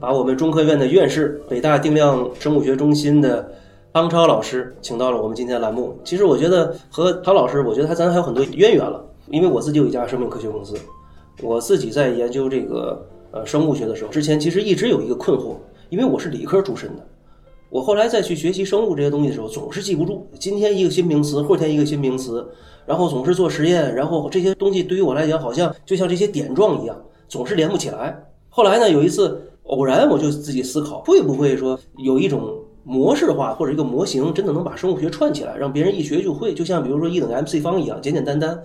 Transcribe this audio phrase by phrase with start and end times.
[0.00, 3.52] 把我们中科院的院士、北大定量生物学中心的
[3.92, 5.94] 汤超老师请到了我们今天的栏目。
[6.02, 10.74] 其实我觉得和汤老师，我觉得他咱还有很多渊源了，因为我自己有一家生命科学公司，
[11.42, 15.56] 我自己在研究这个呃生物学的时候，之前其实一直有一个困惑，
[15.90, 17.06] 因为我是理科出身的，
[17.68, 22.48] 我后来再去学习生物这些东西的时候，总是记不住，今天一个新名词，后天一个新名词，
[22.86, 26.96] 然后总是做实验，然后这些东西对于我来讲，好像就像这些点状一样，
[27.28, 28.24] 总是连不起来。
[28.48, 38.60] 后来呢，有一次偶然，我就自己思考，会不会说有一种模式化或者一个模型，真的能把生物学串起来，让别人一学就会，就像比如说一等 mc 方一样，简简单单，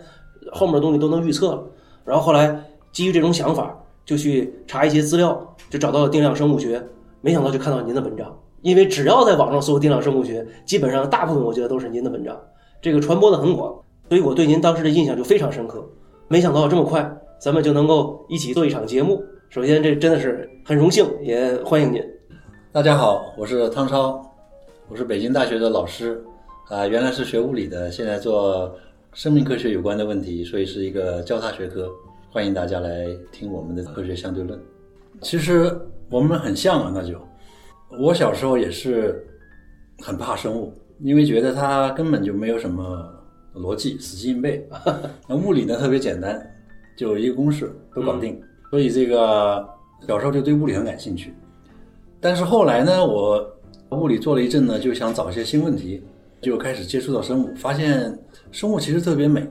[0.52, 1.64] 后面的东西都能预测了。
[2.04, 6.82] 然后后来基于这种想法，就去查一些资料，就找到了定量生物学，
[7.22, 8.36] 没想到就看到您的文章。
[8.62, 12.36] 因为只要在网上搜定量生物学，基本上大部分我觉得都是您的文章，
[12.82, 13.72] 这个传播的很广，
[14.10, 15.88] 所以我对您当时的印象就非常深刻。
[16.28, 19.24] 没想到这么快，咱们就能够一起做一场节目。
[19.50, 22.02] 首先，这真的是很荣幸，也欢迎您。
[22.72, 24.22] 大家好，我是汤超，
[24.90, 26.24] 我是北京大学的老师，
[26.70, 28.74] 啊、原来是学物理的，现在做
[29.14, 31.90] 生命科学有关的问题，所以是一个交叉学科。
[32.32, 34.60] 欢迎大家来听我们的科学相对论。
[35.22, 35.78] 其实
[36.10, 37.20] 我们很像啊，那就
[38.00, 39.26] 我小时候也是
[40.00, 43.08] 很怕生物，因为觉得它根本就没有什么
[43.54, 44.68] 逻辑，死记硬背。
[45.28, 46.55] 那物理呢特别简单，
[46.96, 49.68] 就一个公式都搞定，所以这个
[50.08, 51.34] 小时候就对物理很感兴趣。
[52.20, 53.46] 但是后来呢，我
[53.92, 56.02] 物理做了一阵呢，就想找一些新问题，
[56.42, 58.18] 就开始接触到生物，发现
[58.52, 59.48] 生物其实特别美。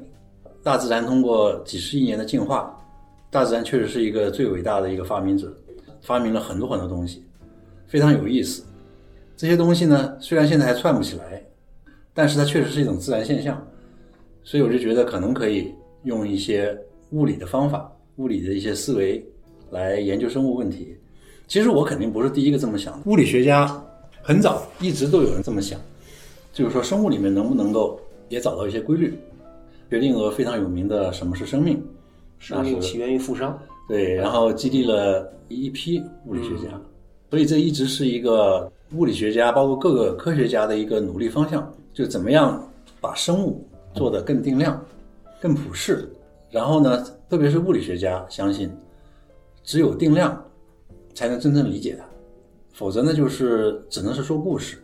[0.63, 2.75] 大自然通过几十亿年的进化，
[3.31, 5.53] 大自然确实是一个最伟大的一个发明者，
[6.01, 7.23] 发明了很多很多东西，
[7.87, 8.65] 非常有意思。
[9.37, 11.45] 这些东西呢，虽然现在还串不起来，
[12.15, 13.63] 但是它确实是一种自然现象，
[14.43, 15.75] 所以我就觉得可能可以
[16.05, 16.75] 用一些
[17.11, 19.25] 物理的方法、物理的一些思维
[19.71, 20.97] 来研究生物问题。
[21.47, 23.67] 其实我肯定不是第一个这么想的，物理学家
[24.23, 25.79] 很早一直都有人这么想，
[26.53, 29.15] 就是说生物里面能不能够也找到一些规律。
[29.91, 31.77] 薛定谔非常有名的《什么是生命》，
[32.41, 36.81] 生命起源于富商，对，然后激励了一批物理学家，
[37.31, 42.61] 所以这一直是一个物理学家包括各个科学家的一个努力方向，就怎么样
[43.01, 44.83] 把生物做得更定量、
[45.41, 46.09] 更普世。
[46.55, 48.71] 然后呢，特别是物理学家相信，
[49.65, 50.41] 只有定量
[51.13, 52.07] 才能真正理解它，
[52.73, 54.79] 否则呢，就是只能是说故事，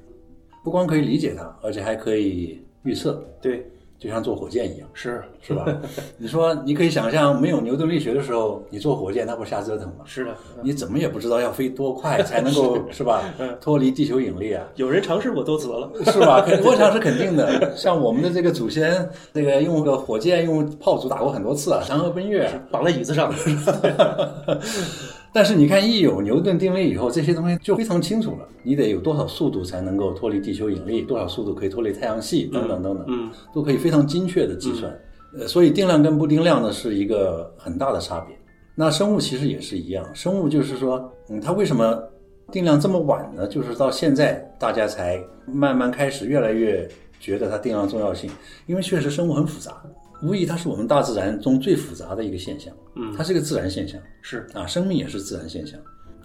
[0.65, 4.88] 不光可以理解它，而且还可以预测，对，就像坐火箭一样。
[4.93, 5.65] 是是吧？
[6.19, 9.97] 你说你可以想象，没有牛顿力学的时候，你坐火箭那不是瞎折腾吗？
[10.05, 13.56] 是的，你怎么也不知道要飞多快才能够 是吧嗯？
[13.60, 15.91] 脱离地球引力啊，有人尝试过都折了。
[16.10, 16.41] 是吧？
[16.43, 17.77] 肯我想是肯定的。
[17.77, 22.53] 像我们的这个祖先，那个用个火箭、用炮竹打过很多次啊，嫦娥奔月啊。
[22.71, 23.31] 绑在椅子上，
[25.33, 28.49] 但是你看，一有牛顿定律以后，这些东西就非常清楚了。
[28.63, 34.93] 你得有多少速度才能够脱离地球引力，多少速度可以脱离太阳系，等等等等，嗯，都可以非常精确的计算。
[35.39, 38.37] 呃，所以定量跟不定量呢是一个很大的差别。
[38.75, 42.03] 那生物其实也是一样，生物就是说，嗯，它为什么
[42.51, 43.47] 定量这么晚呢？
[43.47, 46.89] 就是到现在大家才慢慢开始越来越
[47.21, 48.29] 觉得它定量重要性，
[48.67, 49.81] 因为确实生物很复杂，
[50.23, 52.75] 无疑它是我们大自然中最复杂的一个现象。
[52.97, 54.01] 嗯它是个自然现象。
[54.23, 55.79] 是啊，生命也是自然现象，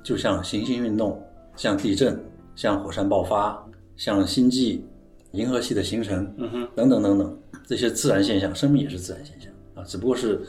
[0.03, 1.21] 就像行星运动、
[1.55, 2.19] 像地震、
[2.55, 3.63] 像火山爆发、
[3.95, 4.83] 像星际、
[5.31, 10.41] 银河系的形成，嗯哼，等等等等，这些自然现象，生命也是自然现象啊，只不过是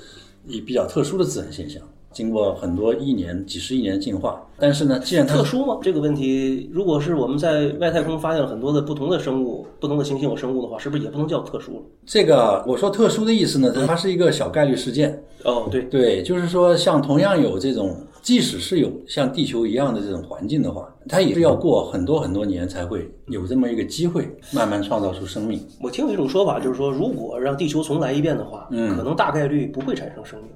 [0.47, 1.83] 以比较特殊的自然现象，
[2.17, 4.43] 经过很多亿年、几十亿年进化。
[4.59, 5.77] 但是呢，既然它特殊吗？
[5.83, 11.83] 这个问题，如果是我们在外太空发现了很多的不同的生物、不同的行星有生物的话，是不是也不能叫特殊了？
[12.07, 15.23] 这个我说特殊的意思呢，它是一个小概率事件。
[15.45, 25.61] 哦，对，对，就是说，像同样有这种，即使是有像地球一样的这种环境的话，它也是要过很多很多年才会有这么一个机会， 慢慢创造出生命。
[25.83, 30.49] 我听有一种说法，就是说，如果让地球重来一遍的话，嗯可能大概率不会产生生命，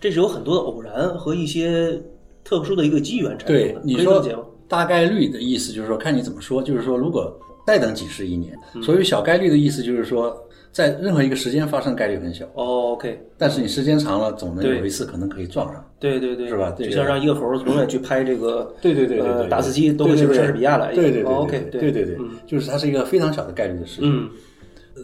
[0.00, 2.00] 这是有很多的偶然和一些
[2.44, 4.52] 特殊的一个机缘产生的。，对你说？
[4.68, 7.32] 大概率的意思就是说，看你怎么说，就是说，如果
[7.64, 8.82] 再等几十亿年，嗯。
[8.82, 10.36] 所以小概率的意思就是说，
[10.72, 15.88] 在任何一个时间发生概率很小，哦，OK，但是你时间长了，总能有一次可能可以撞上。
[16.00, 16.18] 对。
[16.18, 16.74] 对对，是吧？
[16.76, 24.10] 这个就像让一个猴儿永远去拍这个，对对对对打字机都会去莎士比亚来对对对对对对就是它是一个非常小的概率的事情。
[24.12, 24.28] 嗯。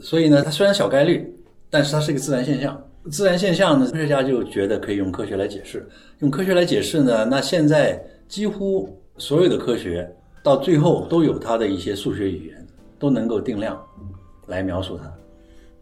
[0.03, 1.33] 所以呢，它虽然小概率，
[1.71, 2.83] 但是它是一个自然现象。
[3.10, 5.88] 自然现象呢，科学家就觉得可以用科学来解释。
[6.20, 8.88] 用科学来解释呢，那现在几乎
[9.19, 10.08] 所有的科学
[10.43, 12.66] 到最后都有它的一些数学语言，
[12.99, 13.81] 都能够定量
[14.46, 15.12] 来描述它。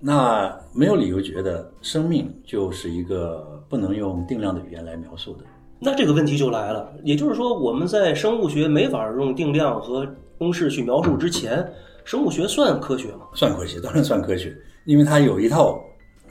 [0.01, 5.45] 那没有理由觉得生命就是一个不能用定量的语言来描述的。
[5.79, 10.07] 那这个问题就来了，也就是说，我们在生物学没法用定量和
[10.39, 11.71] 公式去描述之前，
[12.05, 13.27] 生物学算科学吗？
[13.35, 14.57] 算科学，当然算科学，
[14.87, 15.83] 因为它有一套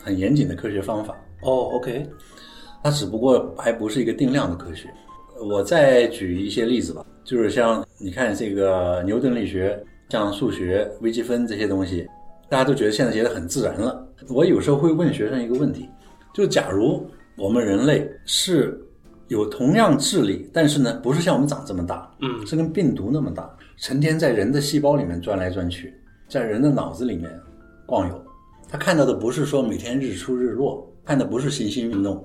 [0.10, 1.16] 很严谨的科学方法。
[1.44, 2.04] 哦，OK，
[2.84, 4.90] 它只不过还不是一个定量的科学。
[5.40, 9.80] 我再举一些例子吧，就是像你看这个牛顿力学、
[10.10, 12.08] 像数学、微积分这些东西，
[12.50, 14.04] 大家都觉得现在觉得很自然了。
[14.30, 15.88] 我有时候会问学生一个问题，
[16.34, 17.08] 就假如
[17.38, 18.78] 我们人类是
[19.28, 23.48] 有同样智力，但是呢不是像我们长这么大，嗯是跟病毒那么大，
[23.78, 25.94] 成天在人的细胞里面转来转去，
[26.28, 27.32] 在人的脑子里面
[27.86, 28.26] 逛悠。
[28.72, 32.24] 他看到的不是说每天日出日落，看的不是行星运动、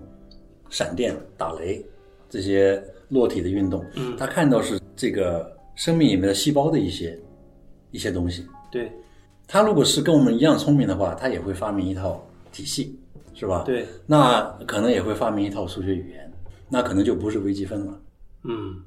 [0.69, 1.85] 闪电、打雷
[2.29, 7.19] 这些落体的运动，嗯他看到是这个生命里面的细胞的一些
[7.91, 8.47] 一些东西。
[8.71, 8.93] 对
[9.47, 12.99] 他如果是跟我们一样聪明的话，他也会发明一套体系，
[13.35, 16.31] 是吧？，对，那可能也会发明一套数学语言，
[16.69, 18.01] 那可能就不是微积分了。
[18.43, 18.83] 嗯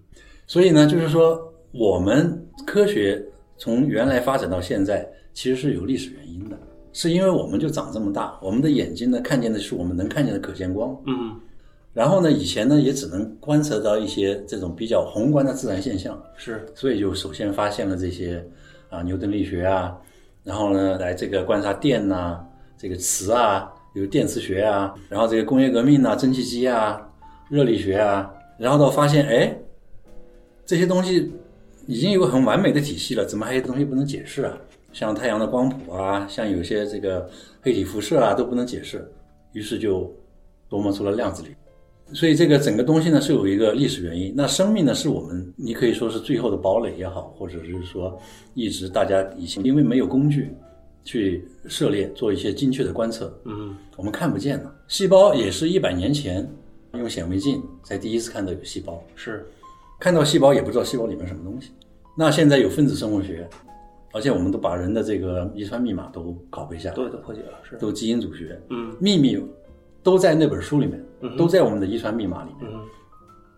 [0.45, 3.23] 所以呢，就是说，我们科学
[3.57, 6.57] 从原来发展到现在，其实是有历史原因的，
[6.97, 11.39] 是因为我们就长这么大，我们的眼睛呢看见的是我们能看见的可见光，嗯
[11.93, 18.43] 然后呢，以前呢也只能观测到一些这种比较宏观的自然现象，是所以就首先发现了这些
[18.89, 19.95] 啊牛顿力学啊，
[20.43, 22.43] 然后呢来这个观察电呐、
[22.79, 26.99] 这个磁啊，有电磁学啊，然后这个工业革命呐、蒸汽机啊、
[27.47, 28.27] 热力学啊，
[28.57, 29.55] 然后到发现哎，
[30.65, 31.31] 这些东西
[31.85, 34.57] 已经有个很完美的体系了，怎么还有东西不能解释啊？
[34.97, 37.29] 像太阳的光谱啊，像有些这个
[37.61, 39.07] 黑体辐射啊都不能解释，
[39.53, 40.11] 于是就
[40.67, 41.49] 琢磨出了量子力。
[42.13, 44.33] 所以这个整个东西呢是有一个历史原因。
[44.35, 48.19] 那生命呢是我们，你可以说是最后的堡垒也好，或者是说
[48.55, 50.49] 一直大家以前因为没有工具
[51.03, 56.49] 去涉猎做一些精确的观测，嗯我们看不见的细胞也是一百年前
[56.93, 59.45] 用显微镜才第一次看到有细胞，是
[59.99, 61.69] 看到细胞也不知道细胞里面什么东西。
[62.17, 63.47] 那现在有分子生物学，
[64.13, 67.75] 而且我们都把人的这个遗传密码都拷贝下来，都都破解了，是。
[67.77, 68.95] 都基因组学，嗯。
[68.99, 69.37] 秘密
[70.01, 72.71] 都在那本书里面，嗯都在我们的遗传密码里面。
[72.71, 72.79] 嗯，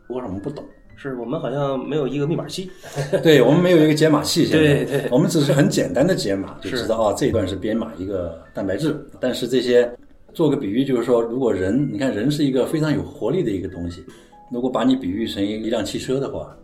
[0.08, 0.66] 不过我们不懂，
[0.96, 2.70] 是我们好像没有一个密码器，
[3.24, 5.10] 对我们没有一个解码器，现在对对。
[5.12, 8.96] 我们只是很简单的解码，就知道啊、这一段是编码一个蛋白质。
[9.20, 9.90] 但是这些
[10.34, 14.04] 做个比喻，就是说，如果人，你看人是一个非常有活力的一个东西，
[14.52, 16.58] 如果把你比喻成一一辆汽车的话，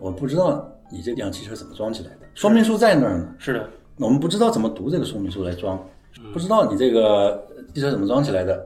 [0.00, 5.76] 我不知道你这辆汽车怎么装起来的，说明书在那儿呢，是的，我们不知道怎么读这个说明书来装，
[6.32, 7.44] 不知道你这个
[7.74, 8.64] 汽车怎么装起来的，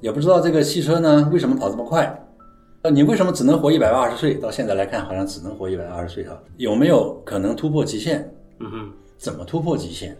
[0.00, 2.20] 也不知道这个汽车呢为什么跑这么快，
[2.82, 4.34] 呃，你为什么只能活一百二十岁？
[4.34, 8.28] 到现在来看，好像只能活一百二十岁哈，有没有可能突破极限？
[8.58, 8.92] 嗯哼。
[9.18, 10.16] 怎么突破极限？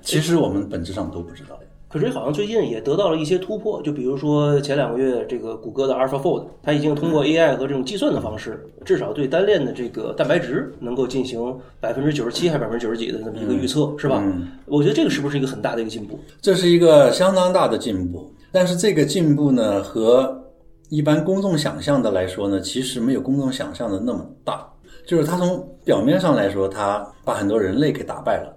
[0.00, 1.60] 其实我们本质上都不知道。
[1.96, 14.20] 可是好像最近也得到了一些突破，就比如说前两个月这个谷歌的 AlphaFold，它已经通过 AI 和这种计算的方式，至少对单链的这个蛋白质能够进行百分之九十七还是百分之九十几的这么一个预测，是吧？
[14.22, 16.18] 嗯我觉得这个是不是一个很大的一个进步？
[16.42, 20.38] 这是一个相当大的进步，但是这个进步呢，和
[20.90, 24.68] 一般公众想象的来说呢，其实没有公众想象的那么大。
[25.06, 28.54] 就是它从表面上来说，它把很多人类给打败了，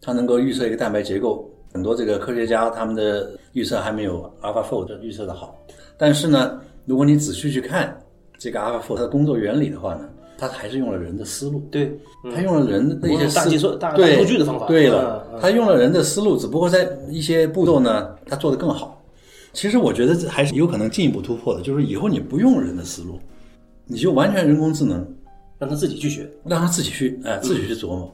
[0.00, 1.50] 它能够预测一个蛋白结构。
[1.76, 5.54] 很多这个科学家他们的预测还没有 AlphaFold 预测的好，
[5.98, 7.94] 但是呢，如果你仔细去看
[8.38, 11.60] 这个 AlphaFold 它的工作原理的话呢，它还是用了人的思路。
[11.70, 11.94] 对，
[12.34, 19.04] 他用了人的一些嗯大思计算大数据的方法对了它，用了人的思路，只不过在一些步骤呢，它做得更好。
[19.52, 23.20] 其实我觉得这还是有可能进一步突破的，就是以后你不用人的思路，
[23.84, 25.06] 你就完全人工智能，
[25.58, 26.26] 让他自己去学。
[26.46, 28.10] 让他自己去哎自己去琢磨，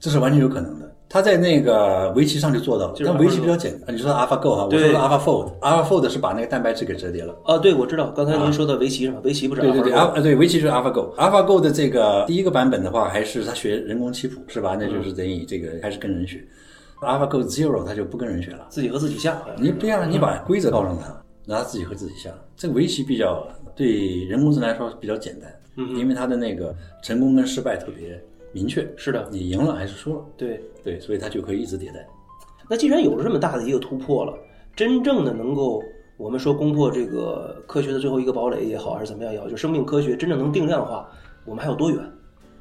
[0.00, 0.90] 这是完全有可能的。
[1.12, 3.92] 他在那个围棋上就做到了，就是但围棋比较简单。
[3.92, 7.36] 你说 AlphaGo 哈，我说的 AlphaFold，AlphaFold 是把那个蛋白质给折叠了。
[7.44, 9.18] 啊，对，我知道，刚才您说的围棋是吧？
[9.24, 11.14] 围棋不是对对对，啊对，围棋就是 AlphaGo。
[11.16, 14.76] AlphaGo 的这个第一个版本的话，还是他学人工棋谱是吧？
[14.78, 16.40] 那就是等于这个还是跟人学。
[17.00, 18.66] AlphaGo Zero 他就不跟人学了。
[18.68, 21.08] 自己和自己下，你对啊，你把规则告诉他，
[21.44, 22.30] 让他自己和自己下。
[22.56, 25.52] 这个围棋比较对人工智能来说比较简单，
[25.96, 28.86] 因为它的那个成功跟失败特别明确。
[28.96, 30.24] 是的，你赢了还是输了？
[30.36, 30.60] 对。
[30.82, 32.06] 对，所以它就可以一直迭代。
[32.68, 34.32] 那既然有了这么大的一个突破了，
[34.74, 35.82] 真正的能够
[36.16, 41.08] 我们说攻破这个科学的最后一个堡垒也好，还是怎么样也好，就生命科学真正能定量化，
[41.44, 41.98] 我们还有多远？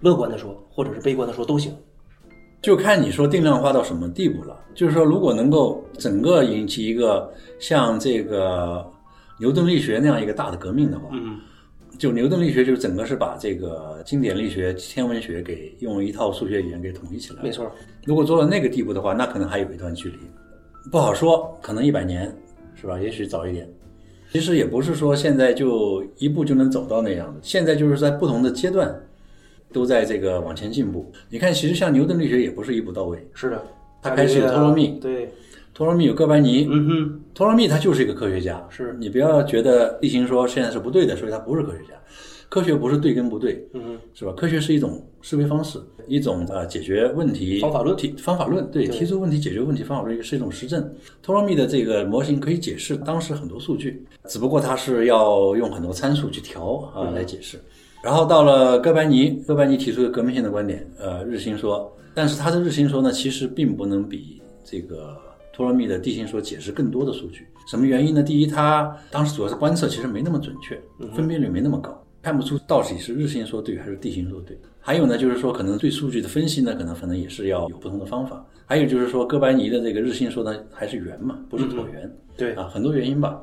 [0.01, 1.75] 乐观的说，或者是悲观的说都行。
[2.61, 4.57] 就看你说定量化到什么地步了。
[4.73, 8.85] 就是说，如果能够整个引起一个像这个
[9.39, 11.39] 牛顿力学那样一个大的革命的话，嗯
[11.99, 17.43] 就牛顿力学就是整个是把这个经典力学、天文学给用一套数学语言给统一起来。
[17.43, 17.51] 没。
[17.51, 17.69] 错，
[18.05, 20.17] 如果做到那个地步的话，那可能还有一段距离，
[20.89, 22.33] 不好说，可能一百年，
[22.73, 22.97] 是吧？
[22.97, 23.69] 也许早一点。
[24.31, 28.97] 其实也不是说现在就一步就能走到那样的，现在就是在不同的阶段，
[29.73, 31.11] 都在这个往前进步。
[31.29, 33.61] 你看，其实像牛顿力学也不是一步到位，是的。
[34.01, 35.29] 他开始有托勒密对，
[35.79, 38.93] 托勒密有哥白尼，嗯哼，托勒密他就是一个科学家，是。
[38.99, 41.93] 你不要觉得地心说现在是不对的，所以他不是科学家。
[42.49, 44.33] 科学不是对跟不对，嗯哼，是吧？
[44.33, 47.95] 科学是一种思维方式，一种呃解决问题方法论。
[47.95, 50.85] 提方法论，对，提出问题解决问题方法论是一种实证。
[51.23, 57.57] 托勒密的这个模型可以解释当时很多数据，只不过它是要用很多参数去调啊来解释。
[58.03, 65.15] 然后到了哥白尼，哥白尼提出一个革命性的观点，呃，日心说，但是他的日心说呢，其实并不能比这个
[65.59, 67.45] 托勒密的地心说解释更多的数据。
[67.67, 68.23] 什么原因呢？
[68.23, 70.79] 第一，它当时主要是观测，其实没那么准确，
[71.13, 72.01] 分辨率没那么高。
[72.21, 74.57] 看不出到底是日心说对还是地心说对。
[74.79, 78.45] 还有呢，就是说可能对数据的分析呢，可能可能也是要有不同的方法。
[78.65, 82.09] 还有就是说，哥白尼的这个日心说呢，还是圆嘛，不是椭圆。
[82.37, 83.41] 对啊，很多原因吧。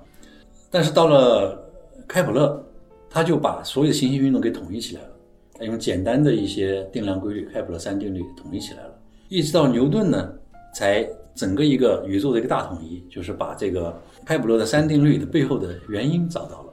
[0.70, 1.62] 但是到了
[2.08, 2.64] 开普勒，
[3.08, 8.98] 他就把所有的行星运动给统一起来了，用简单的一些定量规律，开普勒三定律统一起来了。
[9.28, 10.32] 一直到牛顿呢，
[10.74, 16.72] 才整个一个宇宙的一个大统一，就是把这个开普勒的三定律的背后的原因找到了。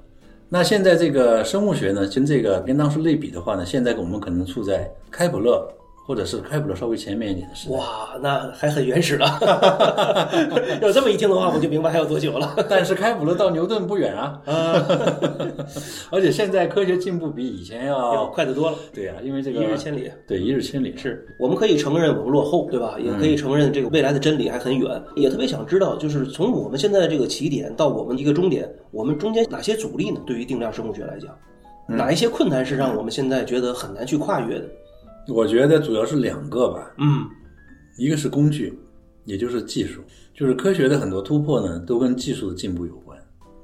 [0.49, 5.67] 那现在这个生物学呢，跟这个跟当时类比的话呢，现在我们可能处在开普勒
[6.05, 7.75] 或者是开普勒稍微前面一点的时代。
[7.75, 9.39] 哇，那还很原始了。
[10.81, 12.55] 要这么一听的话，我就明白还有多久了。
[12.69, 14.41] 但是开普勒到牛顿不远啊，
[16.11, 20.11] 而且现在科学进步比以前要要快得多了，对啊，因为这个一日千里。
[20.27, 22.97] 对一日千里是我们可以承认我们落后，对吧？
[22.99, 25.01] 也可以承认这个未来的真理还很远。
[25.15, 30.19] 也特别想知道，就是从我们现在这个起点到我们一个终点，我们中间哪些阻力呢？
[30.25, 31.33] 对于定量生物学来讲，
[31.87, 34.65] 哪一些困难是让我们现在觉得很难去跨越的？
[35.27, 37.25] 我觉得主要是两个吧，嗯。
[37.97, 38.73] 一个是工具，
[39.25, 40.01] 也就是技术，
[40.33, 43.15] 就是科学的很多突破呢，都跟技术的进步有关。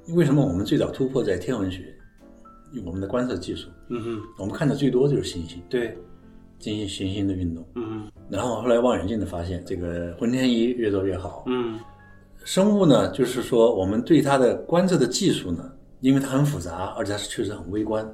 [0.09, 1.93] 为什么我们最早突破在天文学，
[2.85, 5.97] 我们的观测技术，嗯哼，我们看的最多就是行星，对，
[6.59, 11.79] 进行行星的运动，嗯然后后来望远镜的发现，这个浑天仪越做越好，嗯。
[12.45, 18.07] 生物呢，就是说我们对它的观测的技术呢，因为它很复杂，而且它是确实很微观，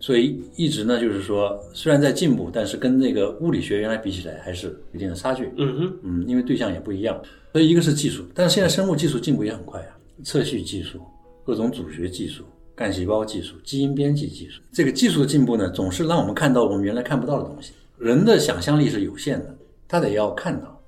[0.00, 5.48] 所以一直呢就是说虽然在进步，但是跟那个物理学原来比起来还是有一定的差距。
[5.56, 7.20] 嗯哼，嗯，因为对象也不一样，
[7.52, 10.98] 所以一个是技术，但是现在生物技术进步也很快啊，测序技术、
[11.44, 17.72] 各种组学技术、干细胞技术、基因编辑技术，这个技术的进步呢，总是让我们看到我们原来看不到的东西。
[17.98, 19.54] 人的想象力是有限的，
[19.86, 20.82] 他得要看到，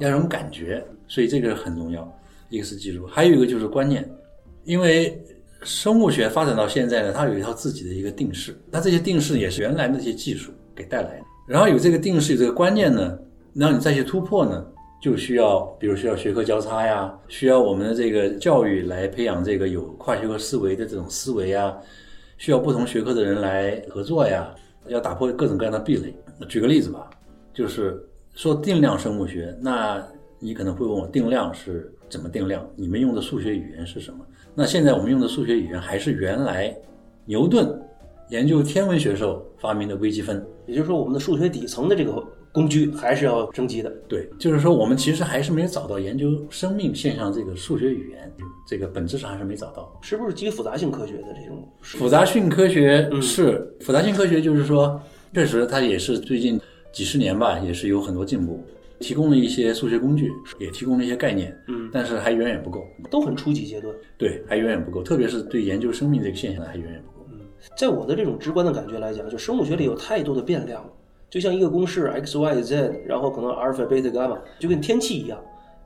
[0.00, 2.06] 要有种感觉，所以这个很重要。
[2.50, 4.06] 一个是技术，还有一个就是观念，
[4.64, 5.16] 因为
[5.62, 11.24] 生物学发展到现在呢，它有一套自己的一个定式，那这些定式也是原来那些技术给带来的。
[11.46, 13.18] 然后有这个定式，有这个观念呢，
[13.52, 14.64] 让你再去突破呢，
[15.02, 21.76] 就需要，比如需要学科交叉呀，需要我们的这个教育来培养这个有跨学科思维的这种思维啊，
[22.38, 24.54] 需要不同学科的人来合作呀，
[24.86, 26.14] 要打破各种各样的壁垒。
[26.48, 27.10] 举个例子吧，
[27.52, 28.02] 就是
[28.34, 30.02] 说定量生物学，那
[30.38, 32.66] 你可能会问我定量是怎么定量？
[32.76, 34.24] 你们用的数学语言是什么？
[34.60, 36.76] 那现在我们用的数学语言还是原来
[37.24, 37.66] 牛顿
[38.28, 40.46] 研究天文学时候发明的微积分。
[40.66, 43.90] 也就是说，我们的数学底层的这个工具还是要升级的。
[44.06, 48.30] 对，就是说我们其实还是没有找到研究生命现象这个数学语言，
[48.68, 49.98] 这个本质上还是没找到。
[50.02, 51.66] 是不是基于复杂性科学的这种？
[51.80, 55.00] 复杂性科学是、复杂性科学，就是说，
[55.32, 56.60] 确实它也是最近
[56.92, 58.62] 几十年吧，也是有很多进步，
[59.00, 62.86] 提供了一些数学工具，也提供了一些概念，嗯，但是还远远不够。
[63.10, 63.92] 都很初级阶段。
[64.16, 67.26] 对，还远远不够，特别是对研究生命这个现象还远远不够。
[67.32, 67.40] 嗯
[67.76, 70.90] 在我的这种直观的感觉来讲，就生物学里有太多的变量了，
[71.28, 75.38] 就像一个公式 x y z，然后可能阿尔法、贝塔、伽马，就跟天气一样，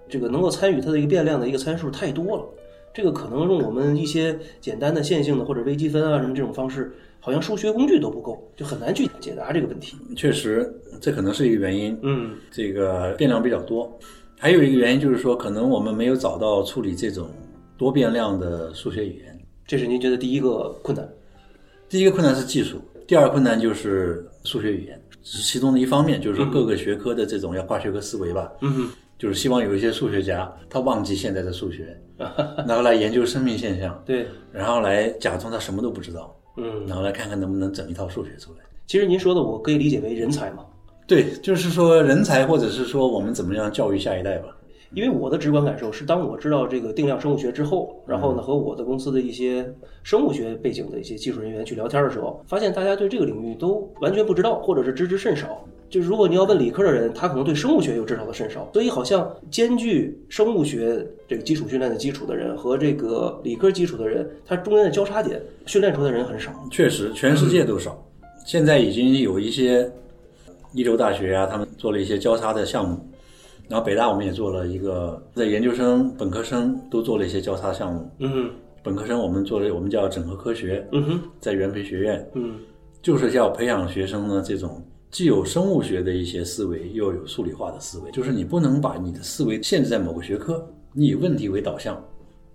[0.09, 2.45] 这个能够参与它的一个变量的一个参数太多了。
[2.93, 6.93] 这个可能用我们一些简单的线性的或者微积分啊什么这种方式，
[7.25, 9.97] 好像数学工具都不够，就很难去解答这个问题。
[10.15, 11.99] 确实，这可能是一个原因。
[12.03, 13.99] 嗯这个变量比较多，
[14.39, 17.31] 还有一个原因就是说，可能我们没有找到处理这种
[17.79, 19.41] 多变量的数学语言。
[19.67, 21.09] 这是您觉得第一个困难。
[21.89, 31.99] 第一个困难是技术，第二个困难就是数学语言，只是其中的一方面，就是说各个学科的这种要跨学科思维吧，嗯就就是希望有一些数学家他忘记现在的数学，
[32.69, 38.59] 然后来研究生命现象，对，然后来假装他什么都不知道，嗯，然后来看看能不能整一套数学出来。
[38.87, 40.65] 其实您说的我可以理解为人才嘛，
[41.07, 44.49] 对，就是说人才，或者是说我们怎么样教育下一代吧。
[44.93, 49.69] 因为我的直观感受是，当我知道这个定量生物学之后，然后呢和我的公司的一些
[50.05, 55.67] 生物学背景的一些技术人员去聊天的时候，发现大家对这个领域都完全不知道，或者是知之甚少。
[55.89, 66.53] 就如果你要问理科的人，他可能对生物学又知道的甚少，所以好像兼具生物学这个基础训练的基础的人和这个理科基础的人，他中间的交叉点训练出的人很少。
[66.71, 67.97] 确实，全世界都少。
[68.45, 69.91] 现在已经有一些
[70.73, 72.99] 一流大学啊，他们做了一些交叉的项目。
[73.67, 78.11] 然后北大我们也做了一个，在研究生、本科生都做了一些交叉项目。
[78.19, 78.51] 嗯哼，
[78.83, 82.57] 本科生我们做了，我们叫整合科学，嗯哼，在元培学院，嗯
[83.01, 84.83] 就是要培养学生呢这种
[85.15, 88.11] 既有生物学的一些思维，又有数理化的思维。
[88.11, 92.05] 就是你不能把你的思维限制在某个学科，你以问题为导向，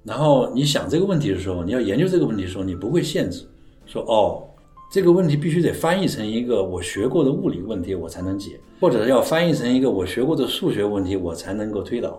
[0.04, 3.48] 然后你想这个问题的时候，你要研究这个问题的时候，你不会限制，
[3.86, 4.44] 说哦。
[4.92, 12.10] 这个问题必须得翻译成一个我学过的物理问题，我才能解；或者要翻译成一个我学过的数学问题，我才能够推导；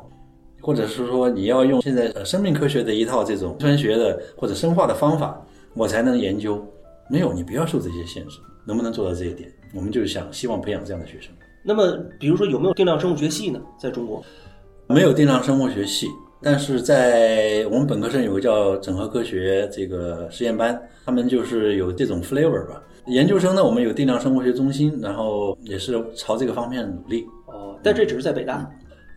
[0.63, 5.45] 或者是说你要用现在生命科学的一套这种遗传学的或者生化的方法，
[5.75, 6.65] 我才能研究。
[7.11, 8.39] 没有，你不要受这些限制。
[8.65, 9.53] 能不能做到这一点？
[9.73, 11.31] 我们就想希望培养这样的学生。
[11.63, 13.61] 那么，比如说有没有定量生物学系呢？
[13.79, 14.25] 在中国，
[14.87, 16.07] 没有定量生物学系。
[16.43, 22.83] 但是在我们本科生有个叫整合科学这个实验班，他们就是有这种 flavor 吧。
[23.09, 27.27] 研究生呢，我们有定量生物学中心，然后也是朝这个方面努力。
[27.47, 28.71] 哦，但这只是在北大，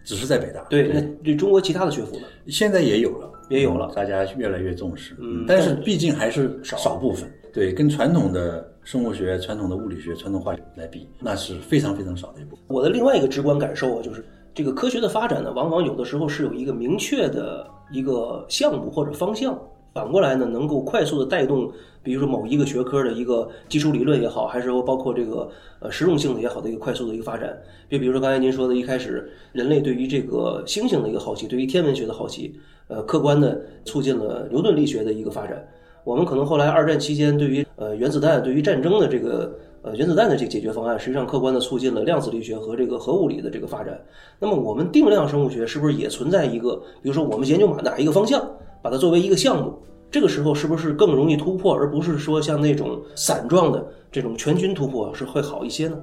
[0.04, 0.62] 只是在北大。
[0.70, 2.24] 对，那对中国其他的学府呢？
[2.48, 5.16] 现在也有了，也有了，大家越来越重视。
[5.20, 7.32] 嗯但是毕竟还是少少部分。
[7.54, 12.66] 对，跟传统的生物学、传统的物理学、传统化学来比，那是非常非常少的一部分。
[12.68, 19.58] 我的另外一个直观感受啊，就是这个科学的发展呢，往往有的时候是有一个明确的一个项目或者方向，
[19.94, 21.72] 反过来呢，能够快速的带动，
[22.04, 25.50] 比如说某一个学科的一个基础理论也好，还是说包括这个
[25.80, 27.58] 呃实用性的也好的一个快速的一个发展。
[27.90, 32.54] 就比如说刚才您说的，一开始人类对于这个星星的一个好奇，对于天文学的好奇，
[32.90, 35.66] 呃，客观的促进了牛顿力学的一个发展。
[36.04, 44.00] 我们可能后来二战期间对于呃原子弹、对于战争的这个呃原子弹的这个解决方案，实际上客观的促进了量子力学和这个核物理的这个发展。
[44.40, 48.46] 那么我们定量生物学是不是也存在一个，比如说我们研究哪哪一个方向，
[48.82, 49.74] 把它作为一个项目，
[50.12, 55.98] 这个时候是不是更容易突破，而不是说像那种散状的这种全军突破是会好一些呢？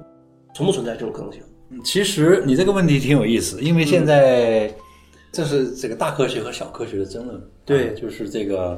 [0.53, 1.41] 存不存在这种可能性？
[1.85, 4.69] 其实你这个问题挺有意思，因为现在
[5.31, 7.41] 这是这个大科学和小科学的争论。
[7.63, 8.77] 对啊就是这个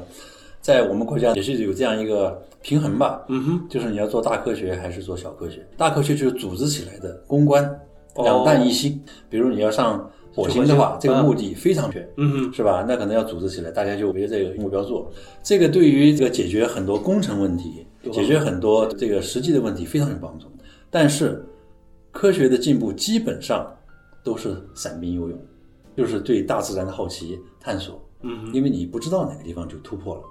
[0.64, 3.22] 在我们国家也是有这样一个平衡吧。
[3.28, 5.62] 嗯哼，就是你要做大科学还是做小科学？
[5.76, 7.62] 大科学就是组织起来的攻关，
[8.14, 8.98] 哦两弹一星。
[9.28, 12.82] 比如你要上火星的话，这个嗯目的非常全，嗯哼，是吧？
[12.88, 15.12] 那可能要组织起来，大家就围着这个目标做。
[15.42, 20.46] 这个对于这个解决很多工程问题解决很多这个实际的问题非常有帮助。
[20.88, 21.44] 但是
[22.10, 23.70] 科学的进步基本上
[24.22, 25.38] 都是散兵游勇，
[25.94, 28.02] 就是对大自然的好奇探索。
[28.22, 30.22] 嗯，因为你不知道哪个地方就突破了。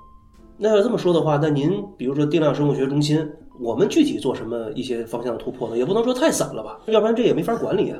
[0.57, 3.27] 那要这么说的话，那您比如说定量生物学中心，
[3.59, 5.77] 我们具体做什么一些方向突破呢？
[5.77, 7.99] 也不能说太散了吧，要不然这也没法管理啊。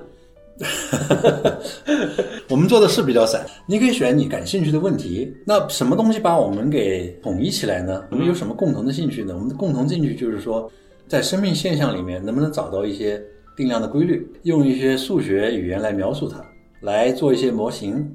[2.48, 5.34] 我们做的是比较散，你可以选你感兴趣的问题。
[5.46, 8.04] 那什么东西把我们给统一起来呢？
[8.12, 9.34] 我们有什么共同的兴趣呢？
[9.34, 10.72] 我们的共同兴趣就是说，
[11.08, 13.20] 在生命现象里面能不能找到一些
[13.58, 16.46] 定量的规律，用一些数学语言来描述它，
[16.82, 18.08] 来做一些模型，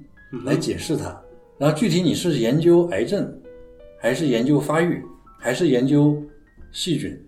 [0.45, 1.21] 来解释它。
[1.59, 3.29] 然后具体你是研究癌症，
[3.99, 5.03] 还是研究发育，
[5.39, 6.17] 还是研究
[6.71, 7.19] 细菌，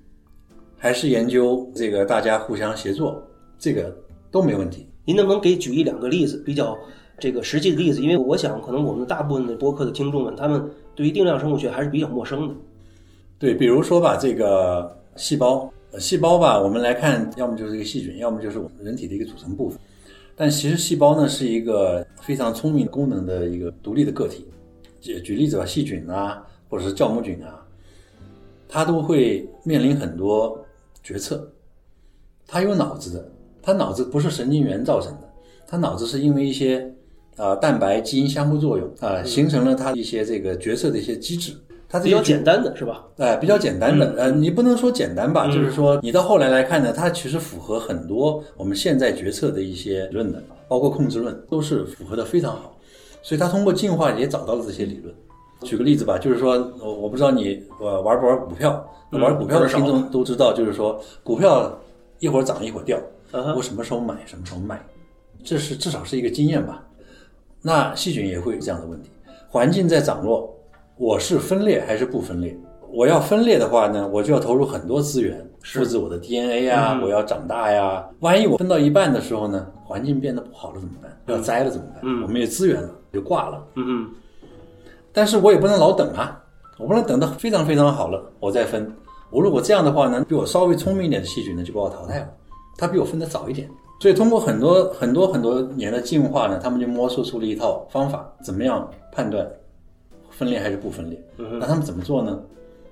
[0.76, 3.22] 还是研究这个大家互相协作，
[3.59, 3.94] 这个
[4.30, 4.87] 都没问题。
[5.04, 6.78] 您能不能给举一两个例子，比较
[7.18, 8.00] 这个实际的例子？
[8.00, 10.62] 因为我想，可能我们大部分的播客的听众们，他们
[10.94, 12.54] 对于定量生物学还是比较陌生的。
[13.38, 19.80] 对，比如说吧，这个细胞，呃细胞吧，我们来看，要么就是一个细菌，要么就是我们人体的一个组成部分。
[20.37, 24.46] 但其实细胞呢是一个非常聪明功能的一个独立的个体。
[25.00, 27.61] 举举例子吧，细菌啊，或者是酵母菌啊，
[28.68, 30.64] 它都会面临很多
[31.02, 31.46] 决策。
[32.46, 33.30] 它有脑子的，
[33.61, 35.28] 它脑子不是神经元造成的，
[35.66, 36.80] 它脑子是因为一些
[37.37, 41.52] 啊、呃蛋白基因相互作用啊、形成了它一些这个决策的一些机制。
[41.92, 43.04] 它比较简单的是吧？
[43.16, 52.78] 哎，比较简单的，呃，你不能说简单吧，嗯就是说你到后来来看呢，它其实符合很多我们现在决策的一些理论的，包括控制论，都是符合的非常好。
[53.22, 55.12] 所以它通过进化也找到了这些理论。
[55.62, 61.70] 举个例子吧，就是说，我我不知道你呃玩不玩股票，嗯玩股票的听众都知道，就是说股票
[62.18, 62.99] 一会儿涨一会儿掉，
[63.33, 64.81] 嗯我什么时候买，什么时候卖，
[65.44, 66.83] 这是至少是一个经验吧。
[67.62, 69.11] 那细菌也会有这样的问题，
[69.49, 70.55] 环境在涨落，
[70.96, 72.57] 我是分裂还是不分裂？
[72.92, 78.05] 我要分裂的话呢，我就要投入很多资源，复制我的 DNA 呀、嗯我要长大呀。
[78.20, 81.16] 万一我分到一半的时候呢，环境变得不好了怎么办？
[81.27, 82.01] 要栽了怎么办？
[82.03, 83.64] 嗯我没有资源了，就挂了。
[83.77, 84.11] 嗯嗯
[85.12, 86.42] 但是我也不能老等啊，
[86.79, 88.90] 我不能等到非常非常好了我再分。
[89.31, 92.29] 我如果这样的话呢，比我稍微聪明一点的细菌呢就把我淘汰了，
[92.77, 93.70] 它比我分得早一点。
[94.01, 99.46] 所以通过很多很多很多年的进化呢，他们就摸索出了一套方法，怎么样判断
[100.31, 101.23] 分裂还是不分裂。
[101.37, 102.40] 那他们怎么做呢？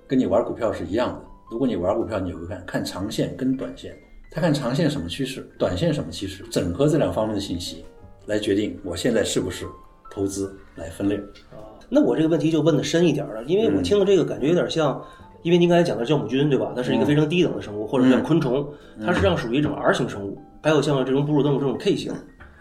[0.06, 1.20] 跟你玩股票是一样的。
[1.50, 3.96] 如果你玩股票，你会看看长线跟短线，
[4.30, 7.84] 他看长线什么趋势，短线什么趋势，整合这两方面的信息，
[8.26, 9.66] 来决定我现在是不是
[10.10, 11.18] 投资来分裂。
[11.88, 15.02] 那我这个问题就问的深一点了，因为我听了这个感觉有点像，
[15.42, 16.72] 因为您刚才讲的酵母菌对吧？
[16.76, 18.66] 它是一个非常低等的生物，或者叫昆虫，
[19.04, 20.38] 它实际上属于一种 R 型生物。
[20.62, 22.12] 还有像这种哺乳动物这种 K 型，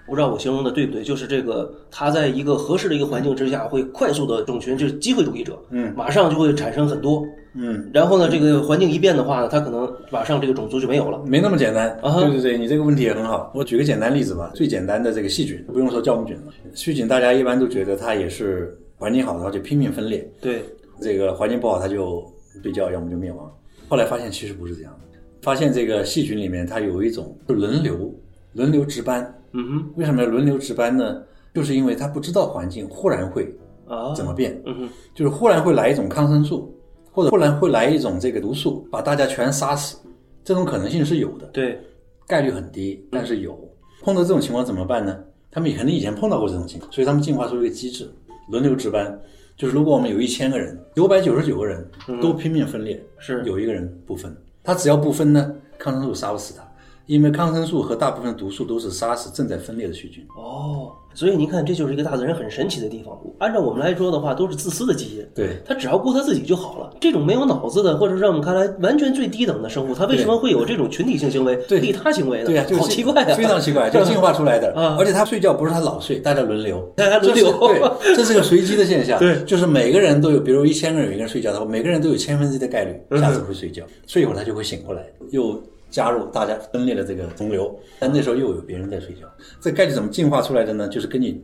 [0.06, 1.04] 不知道我形容的对不对？
[1.04, 7.26] 就是这个它在一个合适的一个环境之下，会快速的种群，就是机会主义者，嗯，马上就会产生很多。
[7.60, 11.20] 嗯，然后呢，这个环境一变的话呢，它可能马上这个种族就没有了。
[11.26, 11.90] 没那么简单。
[12.04, 13.52] 啊对对对，你这个问题也很好。
[13.56, 20.64] 我举个简单例子吧，最简单的这个细菌，不用说酵母菌了，细菌大家一般都觉得它也是环境好，它就拼命分裂；对，
[21.00, 22.26] 这个环境不好，它就
[22.62, 23.52] 对叫，要么就灭亡。
[23.88, 28.14] 后来发现其实不是这样的，发现这个细菌里面它有一种轮流
[28.54, 29.34] 轮流值班。
[29.54, 31.24] 嗯哼，为什么要轮流值班呢？
[31.54, 33.56] 就是因为它不知道环境忽然会
[33.88, 36.76] 啊，怎么变，嗯哼，就是忽然会来一种抗生素，
[37.12, 39.98] 或者忽然会来一种这个毒素，把大家全杀死，
[40.44, 41.48] 这种可能性是有的。
[41.48, 41.80] 对，
[42.28, 43.58] 概率很低，但是有。
[44.04, 45.18] 碰到这种情况怎么办呢？
[45.50, 48.08] 他们肯定以前碰到过这种情况，所以他们进化出一个机制，
[48.48, 49.20] 轮流值班。
[49.56, 51.90] 就是如果我们有一千个人，九百九十九个人
[52.22, 53.44] 都拼命分裂，是。
[53.44, 56.67] 有一个人不分，他只要不分呢，抗生素杀不死他，
[57.08, 60.24] 因为抗生素和大部分毒素都是杀死正在分裂的细菌。
[60.36, 63.18] 哦，所以您看，这就是一个大自然很神奇的地方。
[63.40, 65.26] 按照我们来说的话，都是自私的基因。
[65.34, 66.94] 对，他只要顾他自己就好了。
[67.00, 72.46] 这种没有脑子的，或者让我们看来完全最低等的生物，它为什么会有这种群体性行为、对利他行为呢？
[72.46, 74.74] 对呀、就好奇怪呀、非常奇怪，就进化出来的。
[74.76, 79.18] 啊而且他睡觉不是他老睡，大家轮流， 大家轮流对，这是个随机的现象。
[79.20, 87.78] 对就是每个人都有，比如一千个人有一个人睡觉的话，每个人都有千分之一的概率嗯下次会睡觉，睡一会儿他就会醒过来，又加入大家分裂的这个洪流。
[88.00, 89.22] 但那时候又有别人在睡觉，
[89.60, 90.88] 这概率怎么进化出来的呢？
[90.88, 91.44] 就是跟你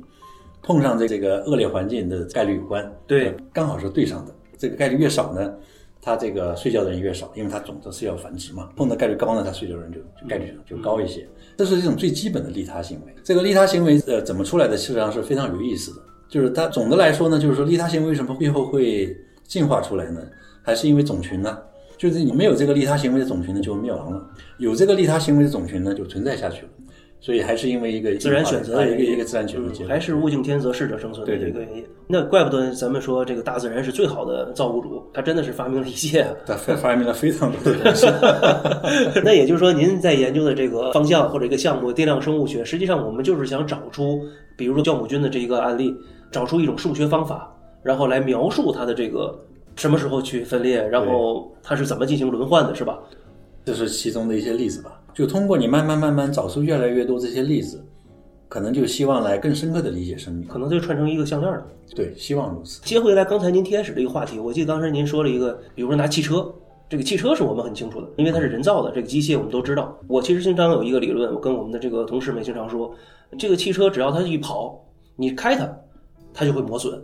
[0.62, 2.92] 碰上这这个恶劣环境的概率有关。
[3.06, 4.34] 对，刚好是对上的。
[4.58, 5.54] 这个概率越少呢，
[6.02, 8.70] 它这个睡觉的人越少，因为它总的是要繁殖嘛。
[8.76, 11.28] 碰到概率高呢，它睡觉的人就就概率就高一些。
[11.58, 13.14] 这是一种最基本的利他行为。
[13.24, 16.02] 这个利他行为呃怎么出来的，事实上是非常有意思的。
[16.30, 20.22] 就是它总的来说呢，就是说利他行为为什么最后会进化出来呢？
[20.64, 21.58] 还是因为种群呢？
[21.98, 24.20] 就是你没有这个利他行为的种群呢，就灭亡了；
[24.58, 26.70] 有这个利他行为的种群呢，就存在下去了。
[27.20, 29.88] 所以还是因为一个自然选择一个一个自然选择。
[29.88, 31.86] 还是物竞天择，适者生存的对对一个原因。
[32.06, 36.34] 那怪不得咱们说这个大自然是最好的造物主，他真的是发明了一切啊。
[36.46, 38.06] 他发发明了非常多的东西。
[39.24, 44.20] 那也就是说，您在研究的这个方向或者一个项目——定量生物学，实际上我们就是想找出，
[44.58, 45.96] 比如说酵母菌的这一个案例，
[46.30, 47.50] 找出一种数学方法，
[47.84, 49.34] 然后来描述它的这个
[49.76, 53.00] 什么时候去分裂，然后它是怎么进行轮换的，是吧？
[53.66, 55.00] 这是其中的一些例子吧。
[55.14, 57.84] 就通过你慢慢慢慢找出越来越多这些例子，
[58.50, 60.48] 可能就希望来更深刻的理解生命。
[60.48, 61.66] 可能就串成一个项链了。
[61.96, 62.82] 对，希望如此。
[62.84, 66.52] 接回来，刚才您提开始这个话题，我记得当时您说了一个，比如说拿汽车，
[66.90, 69.98] 这个汽车是我们很清楚的，因为它是人造的，这个机械我们都知道。
[70.08, 72.94] 我其实经常有一个理论，我跟我们的这个同事们经常说，
[73.38, 74.84] 这个汽车只要它一跑，
[75.16, 75.70] 你开它，
[76.34, 77.00] 它就会磨损。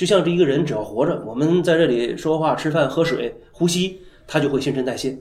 [0.00, 5.14] 就像这一个人只要活着，我们在这里说话、吃饭、喝水、呼吸，它就会新陈代谢，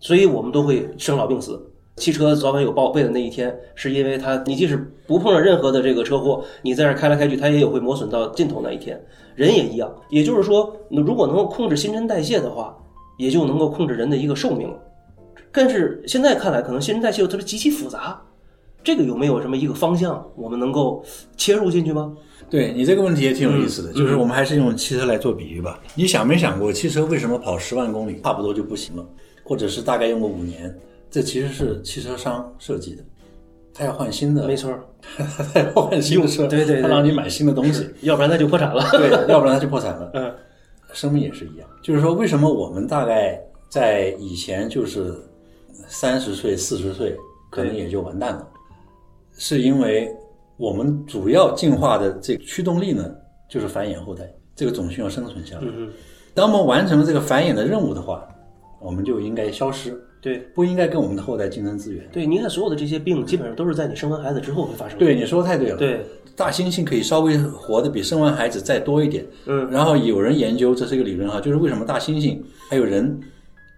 [0.00, 1.64] 所以我们都会生老病死。
[1.94, 4.76] 汽车早晚有报废的那一天，是因为它你即使
[5.06, 9.00] 不碰上任何的这个车祸，你在这开来开去，它也有会磨损到尽头那一天。
[9.36, 12.76] 人也一样，也就是说，如果能够控制新陈代谢的话，
[13.18, 14.76] 也就能够控制人的一个寿命了。
[15.52, 18.20] 但是现在看来，可能新陈代谢又特别极其复杂，
[18.82, 21.04] 这个有没有什么一个方向，我们能够
[21.36, 22.12] 切入进去吗？
[22.50, 25.80] 对你这个问题也挺有意思的，嗯就是我们还是用汽车来做比喻吧。
[25.94, 29.06] 你想没想过，汽车为什么跑十万公里差不多就不行了，
[29.44, 30.74] 或者是大概用个五年？
[31.10, 33.02] 这其实是汽车商设计的，
[33.72, 34.78] 他要换新的，没错，
[35.16, 38.88] 他要换新的车，对对对他让你买新的东西，要不然他就破产了。
[38.92, 40.10] 对，要不然他就破产了。
[40.14, 40.34] 嗯，
[40.92, 45.14] 生命也是一样，就是说，为什么我们大概在以前就是
[45.86, 47.16] 三十岁、四十岁，
[47.50, 48.46] 可能也就完蛋了，
[49.38, 50.10] 是因为
[50.58, 53.10] 我们主要进化的这个驱动力呢，
[53.48, 55.62] 就是繁衍后代，这个种群要生存下来。
[55.64, 55.88] 嗯
[56.34, 58.28] 当我们完成了这个繁衍的任务的话，
[58.80, 59.98] 我们就应该消失。
[60.20, 62.04] 对不应该跟我们的后代竞争资源。
[62.12, 65.04] 对，你看所有的这些病，基本上都是在你生完孩子之后会发生的。
[65.04, 65.76] 对，你说的太对了。
[65.76, 69.24] 对，大猩猩可以稍微活得比生完孩子再多一点。
[69.46, 72.36] 嗯，然后有人研究，这是一个理论哈，就是为什么大猩猩
[72.68, 73.16] 还有人，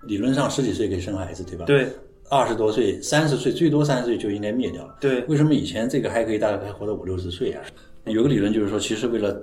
[0.07, 1.89] 理论上十几岁可以生孩子，对吧？，对
[2.31, 4.95] 二十多岁、三十岁，最多三十岁就应该灭掉了。
[5.01, 7.61] 对为什么以前这个还可以，大概还活到五六十岁啊？
[8.07, 9.37] 有个理论就是说，其实为了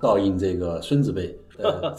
[0.00, 1.94] 倒应这个孙子辈，呃、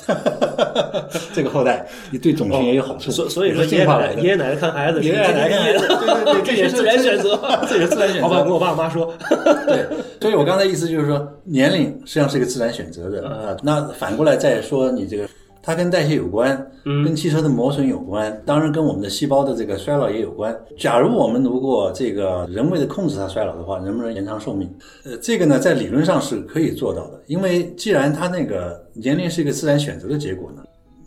[1.34, 3.10] 这个后代，你对种群也有好处。
[3.10, 3.86] 所所以说爷爷。
[3.86, 9.14] 奶奶爷爷奶奶看孩子爷爷奶奶看对对对 这也是自然选择，这也是自然选择 好吧，跟我爸我妈说，
[9.66, 9.88] 对，
[10.20, 13.56] 所以我刚才意思就是说，年龄实际上是一个自然选择的啊。
[13.64, 15.26] 那反过来再说，你这个
[15.64, 20.54] 它跟代谢有关，跟汽车的磨损有关，当然跟我们的细胞的这个衰老也有关。
[20.78, 24.70] 假如我们如果这个人为的控制它衰老的话，能不能延长寿命？
[25.06, 30.62] 呃，这个呢，在理论上是可以做到的，因为既然它那个年龄是一个自然选择的结果呢。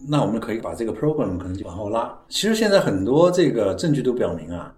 [0.08, 2.16] 那我们可以把这个 program 可能就往后拉。
[2.28, 4.72] 其实现在很多这个证据都表明啊，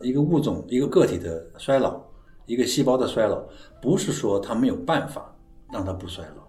[0.00, 2.00] 一个物种、一个个体的衰老，
[2.46, 3.40] 一个细胞的衰老，
[3.80, 5.32] 不是说它没有办法
[5.72, 6.42] 让它不衰老，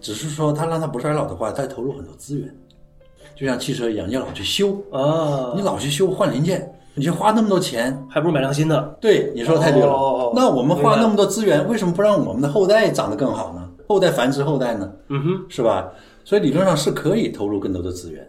[0.00, 2.54] 只是说他让它不衰老的话，它投入很多资源，
[3.36, 7.96] 就像汽车一样，你要老去修，啊你，老去修换零件，你就花那么多钱。
[8.08, 8.96] 还不如买辆新的。
[9.00, 9.92] 对，你说的太对了。
[9.92, 13.68] 哦那我们花那么多资源，为什么不让我们的后代长得更好呢？
[13.88, 14.92] 后代繁殖后代呢？
[15.08, 15.90] 嗯哼，是吧？
[16.24, 18.24] 所以理论上是可以投入更多的资源，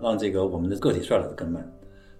[0.00, 1.68] 让这个我们的个体衰老的更慢，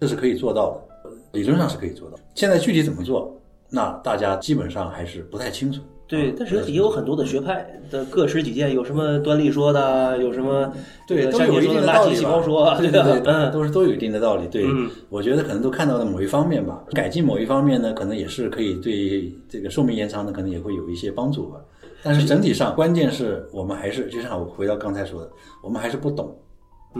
[0.00, 2.18] 这是可以做到的，理论上是可以做到。
[2.34, 3.32] 现在具体怎么做，
[3.68, 5.80] 那大家基本上还是不太清楚。
[6.10, 10.72] 对，但是也有很多的学派的各持己见，有什么端粒说的，有什么
[11.06, 14.48] 对，像都有一定的垃圾的道理细胞说，对吧 对对，嗯，都是都有一定的道理。
[14.48, 21.60] 对嗯，我觉得可能都看到了某一方面吧，改进某一方面呢，可能也是可以对这个寿命延长呢，可能也会有一些帮助吧。
[22.02, 25.30] 但是整体上，关键是我们还是就像我回到刚才说的，
[25.62, 26.34] 我们还是不懂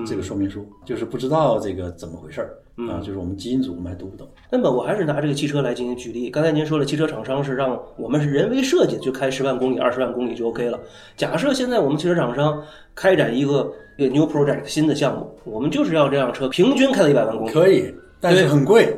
[0.07, 2.57] 这个说明书，就是不知道这个怎么回事儿
[2.88, 4.29] 啊，就是我们基因组我们还读不懂。
[4.50, 6.31] 那么我还是拿这个汽车来进行举例。
[6.31, 10.79] 刚才您说了，汽车厂商是让我们是人为设计，就开十万公里、二十万公里就 OK 了。
[11.16, 12.62] 假设现在我们汽车厂商
[12.94, 17.53] 开展一个一个 new project 新的项目，我们就是要这辆车平均开到一百万公里。
[17.53, 18.96] 可以，但是很贵。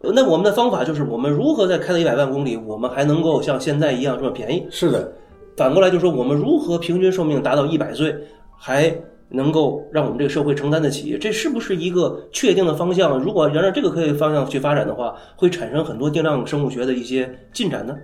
[0.00, 4.66] 那我们的方法就是，我们如何在开到一百万公里，我们还能够像现在一样这么便宜？
[4.70, 5.10] 是的，
[5.56, 8.14] 反过来就说，我们如何平均寿命达到一百岁，
[8.54, 8.94] 还
[9.28, 11.16] 能够让我们这个社会承担得起？
[11.18, 13.18] 这是不是一个确定的方向？
[13.18, 17.96] 如果沿着这个科学方向去发展的话，会产生很多定量生物学的一些进展呢？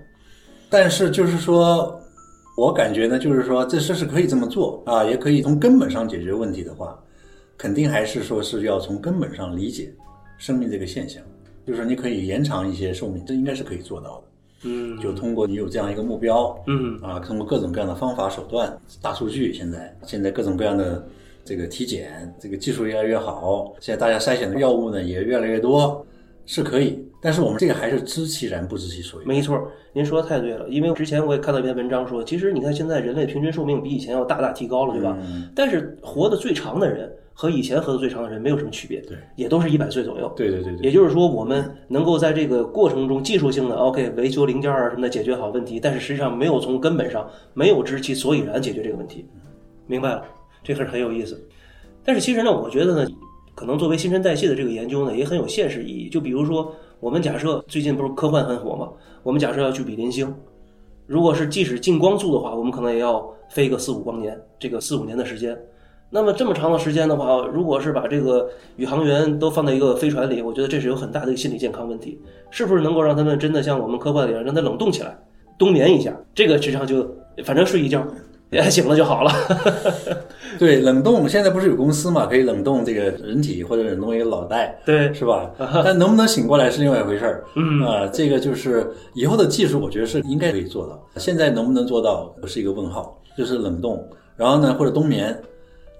[0.68, 2.00] 但是就是说，
[2.56, 6.98] 我感觉呢，就是说这事是可以这么做啊，也可以从根本上解决问题的话，
[7.56, 9.92] 肯定还是说是要从根本上理解
[10.38, 11.22] 生命这个现象，
[11.66, 14.29] 就是说你可以延长一些寿命，这应该是可以做到的。
[14.62, 21.06] 嗯就通过你有这样一个目标，嗯啊，通过各种各样的方法手段，大数据现在现在各种各样的
[21.44, 26.04] 这个体检，这个技术越来越好，现在大家筛选的药物呢也越来越多，
[26.46, 27.04] 是可以。
[27.22, 29.26] 但是我们这个还是知其然不知其所以。
[29.26, 30.66] 没错，您说的太对了。
[30.70, 35.18] 因为之前我也看到一篇文章说，其实你看现在人类平均寿命比以前要大大提高了，对吧？
[35.20, 40.30] 嗯但是活得最长的人和以前活得最长的人没有什么区别，对，也都是一百岁左右。
[40.36, 49.24] 对对对对，也就是说，我们能够在这个过程中技术性的 OK 维修零件啊什么的解决好问题，但是实际上没有从根本上没有知其所以然解决这个问题。
[49.86, 50.22] 明白了，
[50.62, 51.42] 这个是很有意思。
[52.04, 53.10] 但是其实呢，我觉得呢，
[53.54, 56.10] 可能作为新陈代谢的这个研究呢，也很有现实意义。
[56.10, 58.90] 就比如说，我们假设最近不是科幻很火嘛，
[59.22, 60.30] 我们假设要去比邻星，
[61.06, 65.58] 如果是即使近光速的话，我们可能也要飞个四五光年，这个四五年的时间。
[66.12, 72.20] 那么这么长的时间的话，如果是把这个宇航员都放在一个飞船里，我觉得这是有很大的一个心理健康问题。
[72.50, 75.16] 是不是能够让他们真的像我们科幻里让他冷冻起来，
[75.56, 76.12] 冬眠一下？
[76.34, 77.08] 这个实际上就
[77.44, 78.04] 反正睡一觉，
[78.68, 79.32] 醒了就好了。
[80.58, 85.48] 对冷冻，现在不是有公司嘛，可以冷冻这个人体或者冷冻一个脑袋，对，是吧？
[85.84, 87.44] 但能不能醒过来是另外一回事儿。
[87.54, 91.00] 嗯啊、这个就是以后的技术，我觉得是应该可以做到。
[91.20, 94.04] 现在能不能做到是一个问号，就是冷冻，
[94.36, 95.40] 然后呢或者冬眠，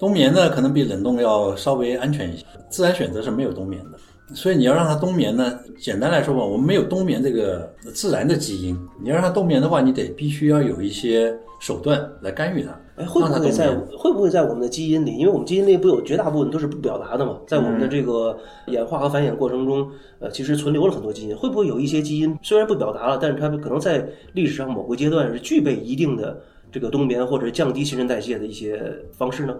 [0.00, 2.44] 冬眠呢可能比冷冻要稍微安全一些。
[2.70, 3.98] 自然选择是没有冬眠的。
[4.34, 8.78] 所以你要让它冬眠呢，简单来说吧，我们没有冬眠这个自然的基因。
[9.02, 12.70] 你要让它冬眠的话，你得必须要有一些手段来干预它。
[12.96, 15.16] 哎，会不会在会不会在我们的基因里？
[15.18, 19.86] 因为我们基因里不有绝大部分都是不表达的嘛，在我们的这个演化和繁衍过程中，
[20.20, 21.36] 呃，其实存留了很多基因。
[21.36, 28.80] 会不会有一些基因虽然不表达了，但是它可能在历史上某个阶段是具备一定的这个冬眠或者降低新陈代谢的一些
[29.12, 29.54] 方式呢？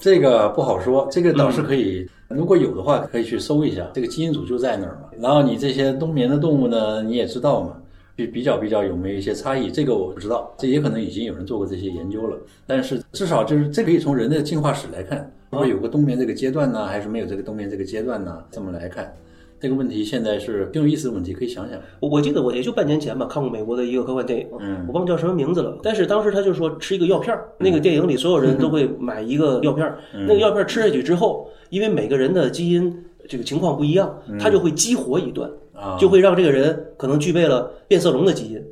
[0.00, 5.10] 这个不好说，这个倒是可以，如果有的话，可以去搜一下，这个基因组就在那儿嘛。
[5.20, 7.76] 然后你这些冬眠的动物呢，你也知道嘛，
[8.16, 12.38] 比比较比较有没有一些差异，这个我不知道，这也可能已经有人做过这些研究了。
[12.66, 18.42] 但是至少就是这可以从人的进化史来看，会有个冬眠这个阶段呢，还是没有这个冬眠这个阶段呢？
[18.50, 19.14] 这么来看，
[19.60, 21.78] 这个问题现在是挺有意思的问题，可以想想。
[22.00, 25.76] 我我记得我也就半年前吧，看过美国的一个科幻电影，嗯我忘叫什么名字了。
[25.82, 35.50] 但是当时他就说吃一个药片儿，那个电影里所有人都会 买一个药片儿，嗯那个药片儿吃下去之后，因为每个人的基因这个情况不一样，它就会激活一段，
[35.98, 38.64] 就会让这个人可能具备了变色龙的基因。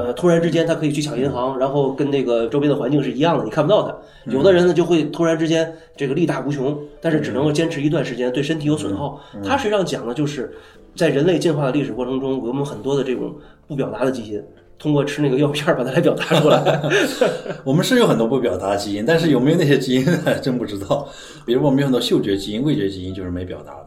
[0.00, 3.94] 嗯呃，突然之间他可以去抢银行，然后跟那个周边的环境是一样的，你看不到他。
[4.32, 9.20] 有的人呢就会突然之间这个力大无穷，但是只能够坚持一段时间，对身体有损耗。
[9.44, 10.52] 他实际上讲的就是
[10.94, 13.34] 在人类进化的历史过程中，我们很多的这种
[13.66, 14.42] 不表达的基因，
[14.78, 16.82] 通过吃那个药片儿把它来表达出来。
[17.64, 21.08] 我们是有很多不表达的基因，但是有没有那些基因还 真不知道。
[21.46, 23.86] 比如我们有很多嗅觉基因、味觉基因就是没表达的，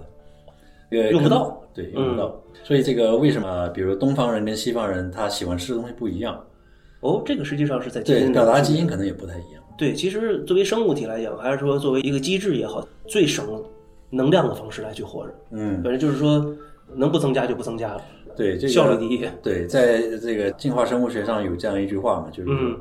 [0.91, 2.41] 呃用不到，对，用不到。
[2.63, 6.39] 所以这个为什么，比如东方人跟西方人他喜欢吃的东西不一样？
[6.99, 9.63] 哦，这个实际上是在基对，表达基因可能也不太一样。
[9.77, 13.63] 对，其实作为生物体来讲，还是说作为一个机制也好，最省
[14.11, 15.33] 能量的方式来去活着。
[15.51, 16.53] 嗯，反正就是说，
[16.93, 18.01] 能不增加就不增加了，
[18.35, 19.25] 对，这个效率第一。
[19.41, 22.77] 对，在这个进化生物学上有这样一句话嘛，就是说嗯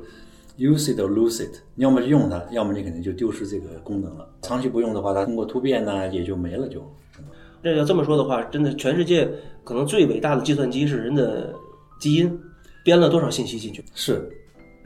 [0.59, 4.29] use it or lose it，你要么就用它，要么你肯定就丢失这个功能了。
[4.43, 6.85] 长期不用的话，它通过突变呢也就没了就。
[7.63, 9.29] 这要这么说的话，真的全世界
[9.65, 11.53] 可能最伟大的计算机是人的
[12.01, 12.41] 基因，
[12.85, 13.85] 编了多少信息进去？
[13.95, 14.29] 是，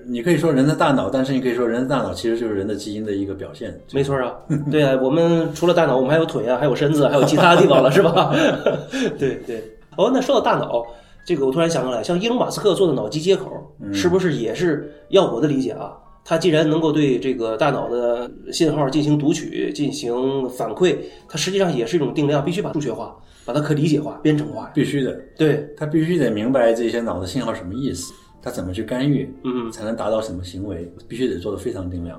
[0.06, 3.78] 你可以说人的大脑，但是你可以说人的大脑其实就是人的基因的一个表现。
[3.92, 4.34] 没错啊，
[4.70, 8.34] 对啊，我们除了大脑，我们还有腿啊，还有身子，还有其他地方了，是吧？
[9.18, 9.62] 对对。
[9.96, 10.84] 哦，那说到大脑，
[11.24, 13.50] 这个我突然想起来，像伊隆马斯克做的脑机接口，
[13.92, 15.96] 是不是也是要我的理解啊？
[16.24, 20.96] 它既然能够对这个大脑的信号进行读取、进行反馈，
[21.28, 24.70] 它实际上也是一种定量，必须把数学化，把它可理解化、编程化。
[24.74, 32.18] 必须的，对，它必须得明白这些脑的信号什么意思，它怎么去干预，嗯，才能达到什么行为，必须得做得非常定量。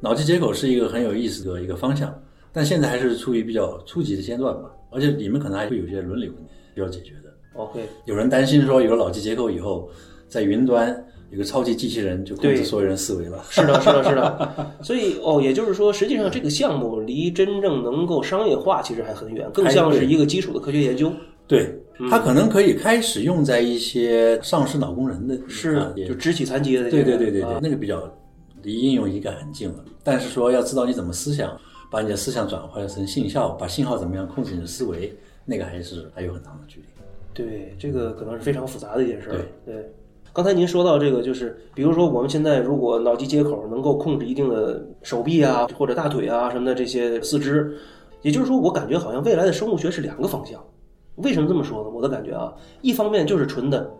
[0.00, 2.18] 脑机接口是一个很有意思的一个方向，
[2.52, 7.34] 但现在还是处于比较初级的阶段吧，而且里面可能还会有一些伦理问题需要解决的。
[7.54, 9.90] OK，有人担心说，有了脑机接口以后，
[10.28, 13.44] 在云端有个超级机器人就控制所有人思维了。
[13.50, 14.74] 是的，是的，是的。
[14.82, 21.12] 所以哦，也就是说，实际上这个项目离真正能够商业化其实还很远，更像是一个基础的科学研究。
[21.46, 21.72] 对，
[22.10, 27.02] 它可能可以开始用在一些丧失脑功能的，是就肢体残疾的这对。
[27.04, 28.02] 对对对对啊，那个比较
[28.62, 29.84] 离应用应该很近了。
[30.02, 31.56] 但是说要知道你怎么思想，
[31.90, 35.12] 把你的思想转化成信号，把信号怎么样控制你的思维，
[35.44, 36.86] 那个还是还有很长的距离。
[37.32, 39.32] 对，这个可能是非常复杂的一件事儿。
[39.32, 39.92] 对对，
[40.36, 47.74] 刚才您说到这个，就是比如说我们现在如果脑机接口能够控制一定的手臂啊或者大腿啊什么的这些四肢，
[48.20, 50.62] 也就是说，我感觉好像未来的生物学是两个方向。
[51.14, 51.88] 为什么这么说呢？
[51.88, 53.90] 我的感觉啊，一方面就是纯的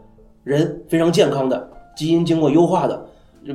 [0.44, 3.02] 人非常健康的基因经过优化的，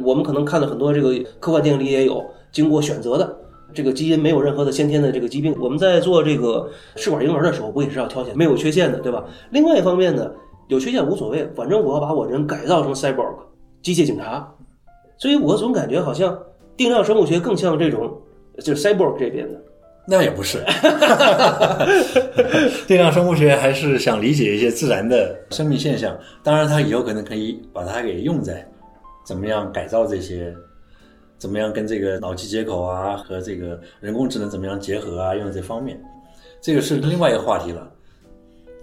[0.03, 3.37] 我们可能看了很多这个科幻电影里也有经过选择的。
[3.75, 9.23] 这个基因没有任何的先天的这个疾病，我们在做这个试管婴儿的时候，不也是要挑选没有缺陷的，对吧？
[9.51, 10.31] 另外一方面呢，
[10.71, 13.35] 有缺陷无所谓，反正我要把我人改造成 cyborg
[13.81, 14.49] 机械警察，
[15.17, 16.37] 所以我总感觉好像
[16.77, 18.09] 定量生物学更像这种
[18.59, 19.61] 就是 cyborg 这边的。
[20.07, 20.63] 那也不是，
[22.87, 26.17] 定量生物学还是想理解一些自然的生命现象。
[26.41, 28.65] 当然，它以后可能可以把它给用在
[29.25, 30.55] 怎么样改造这些，
[31.37, 36.01] 怎么样跟这个脑机接口啊和这个人工智能怎么样结合啊，用在这方面，
[36.61, 37.91] 这个是另外一个话题了。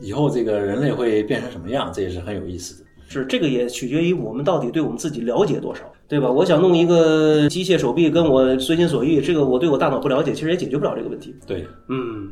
[0.01, 2.89] 以后这个人类会变成什么样，这也是很有意思的。
[3.11, 6.31] 是这个也取决于我们到底对我们自己了解多少，对吧？
[6.31, 11.35] 我想弄一个机械手臂跟我随心所欲，这个我对我大脑不了解，其实也解决不了这个问题。
[11.47, 12.31] 对嗯，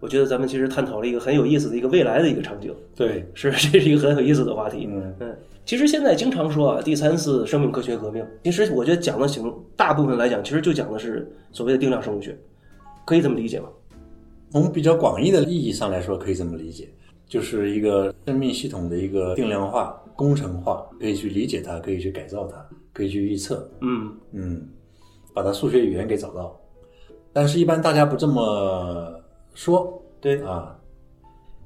[0.00, 4.88] 我觉得咱们其实探讨了一个很有意思的一个未来的一个场景，对，是这是一个很有意思的话题。
[4.90, 12.36] 嗯嗯，其实现在经常说啊，第三次生命科学革命，其实我觉得讲的行，大部分来讲，其实就讲的是所谓的定量生物学，
[13.04, 13.68] 可以这么理解吗？
[14.52, 16.86] 从比较广义的意义上来说，可以这么理解，
[17.26, 22.62] 就是一个生命系统的一个定量化、工程化，可以去理解它，可以去改造它，
[22.92, 24.68] 可以去预测，嗯，嗯，
[25.32, 26.54] 把它数学语言给找到。
[27.32, 29.18] 但是，一般大家不这么
[29.54, 30.78] 说对，啊，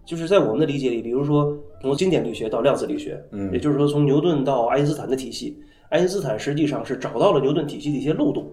[0.04, 8.48] 就是在我们的理解里，比如说从经典力学到量子力学，嗯也就是说从牛顿到爱因斯坦的体系，爱因斯坦实际上是找到了牛顿体系的一些漏洞，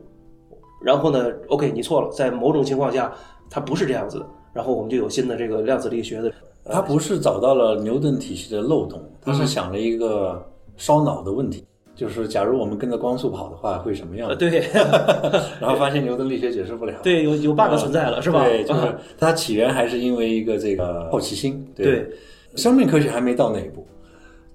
[0.84, 3.14] 然后呢，OK，你错了，在某种情况下
[3.54, 6.34] 它不是这样子的，然后我们就有新的这个量子力学的，
[6.66, 10.44] 他不是找到了牛顿体系的漏洞，他是想了一个
[10.76, 11.64] 烧脑的问题，
[11.96, 14.36] 就是假如我们跟着光速跑的话，会什么样呃，？
[14.36, 14.50] 对
[15.62, 16.96] 然后发现牛顿力学解释不了。
[17.04, 18.44] 对，有有 bug 存在了，是吧？
[18.44, 21.64] 对，就是啊它起源还是因为一个这个好奇心。
[21.76, 22.10] 对，
[22.56, 23.86] 生命科学还没到那一步，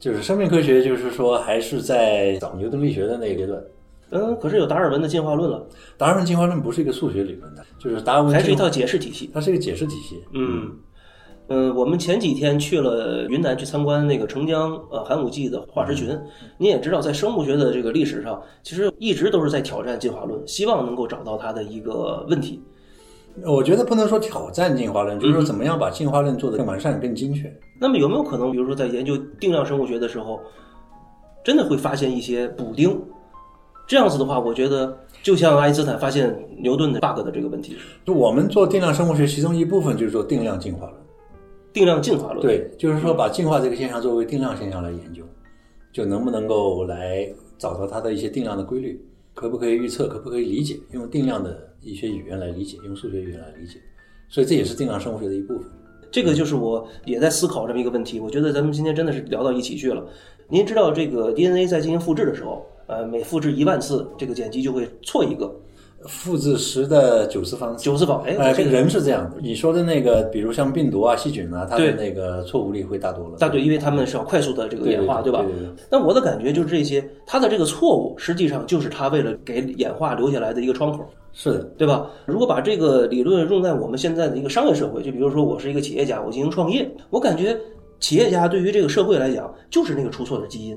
[0.00, 3.62] 就是生命科学就是说还是在找牛顿力学的那个阶段。
[4.10, 9.30] 嗯，可是有达尔文的进化论了，达尔文进化论不是一个数学理论的，就是达尔文还是一套解释体系。
[9.34, 10.22] 它是一个解释体系。
[10.32, 10.70] 嗯，
[11.48, 16.18] 嗯，我们前几天去了云南去参观那个澄江呃寒武纪的化石群，
[16.56, 22.62] 你也知道，在生物学的这个历史上，其实一直都是在挑战进化论，希望能够找到它的一个问题。
[23.44, 27.54] 我觉得不能说挑战进化论，就是说怎么样把进化论做得更完善、更精确。
[27.78, 30.40] 那么有没有可能，比如说在研究定量生物学的时候，
[31.44, 33.00] 真的会发现一些补丁？
[33.88, 37.74] 这样子的话，我觉得就像爱因斯坦发现牛顿的 bug 的这个问题，
[38.04, 41.00] 就我们做定量生物学，其中一部分就是做定量进化论。
[41.72, 45.22] 定量进化论。，对，就是说把进化这个现象作为定量现象来研究，
[45.90, 47.26] 就能不能够来
[47.56, 53.78] 找到它的一些定量的规律，可不可以预测，可不可以理解，用定量的一些语言来理解，用数学语言来理解。
[54.28, 55.66] 所以这也是定量生物学的一部分。
[56.10, 58.20] 这个就是我也在思考这么一个问题。
[58.20, 60.04] 我觉得咱们今天真的是聊到一起去了。
[60.48, 65.54] 您知道这个 DNA 在进行复制的时候，呃，每复制一万次，这个碱基就会错一个
[66.06, 67.76] 复制十的九次方。
[67.76, 68.22] 九次方。
[68.22, 69.36] 哎，呃，这个人是这样的。
[69.40, 73.36] 你说的那个，比如像病毒啊、细菌啊，它的那个错误率会大多了。
[73.38, 81.04] 大对，因为他们是要快速的这个演化，对对对对那我的感觉就是这些，它的这个错误实际上就是它为了给演化留下来的一个窗口。
[81.34, 82.10] 是的，对吧？
[82.24, 87.54] 如果把这个理论用在我们现在的一个商业社会，就比如说我是一个企业家，我进行创业，我感觉
[88.00, 90.76] 企业家对于这个社会来讲，就是那个出错的基因。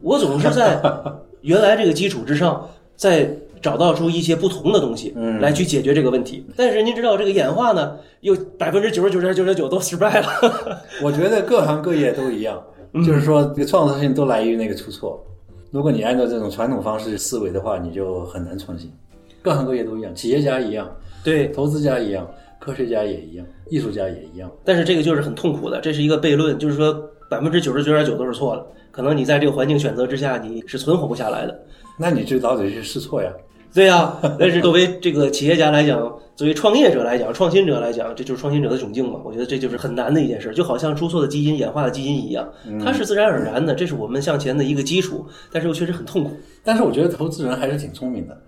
[0.00, 0.80] 我总是在
[1.42, 3.28] 原来这个基础之上，再
[3.60, 6.44] 找到出一些不同的东西，嗯来去解决这个问题。
[6.56, 10.26] 但是您知道，这个演化呢，又百分之九十九点九九九都失败了。
[11.02, 12.60] 我觉得各行各业都一样，
[12.92, 15.24] 嗯就是说这个创造性都来于那个出错。
[15.70, 18.92] 如果你按照这种传统方式思维的话，你就很难创新。
[19.40, 20.88] 各行各业都一样，企业家一样，
[21.24, 22.28] 对，投资家一样，
[22.60, 24.50] 科学家也一样，艺术家也一样。
[24.64, 26.92] 但是这个就是很痛苦的，这是一个悖论，就是说
[27.30, 28.66] 百分之九十九点九都是错的。
[28.92, 31.60] 可能你在这个环境选择之下，你是存活不下来的。
[31.98, 33.28] 那你就早得去试错呀。
[33.74, 35.98] 对呀、但是作为这个企业家来讲，
[36.36, 39.18] 作为创业者来讲，创新者来讲，这就是创新者的窘境嘛。
[39.24, 42.46] 我觉得这就是很难的一件事，就好像出错的基因、演化的基因一样，
[42.84, 46.32] 它是自然而然的，这是我们向前的一个基础，但是又确实很痛苦。
[46.62, 48.38] 但是我觉得投资人还是挺聪明的，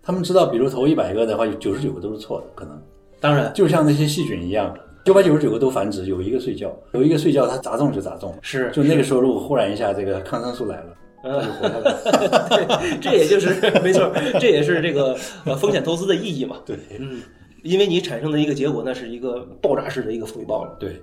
[0.00, 2.80] 他们知道，比如投一百个的话，有九十九个都是错的，可能
[3.18, 4.72] 当然就像那些细菌一样，
[5.08, 10.94] 九百九十九个都繁殖，有一个睡觉，有一个睡觉它砸中就砸中，是就那个时候如果忽然一下这个抗生素来了，
[11.24, 12.48] 就活下来了。
[12.50, 16.58] 对， 这也就是 没错，这也是这个呃风险投资的意义嘛。
[16.66, 17.22] 对嗯，
[17.62, 20.76] 因为你产生的一个结果，那是一个爆炸式的一个回报了。
[20.78, 21.00] 对，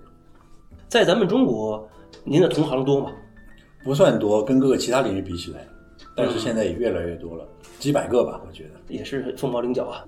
[0.88, 1.89] 在咱们中国，
[2.24, 3.12] 您的同行多吗？
[3.84, 5.66] 不算多，跟各个其他领域比起来，
[6.16, 7.43] 但是现在也越来越多了，
[7.80, 8.70] 几百个吧，我觉得。
[8.88, 10.06] 也是凤毛麟角啊。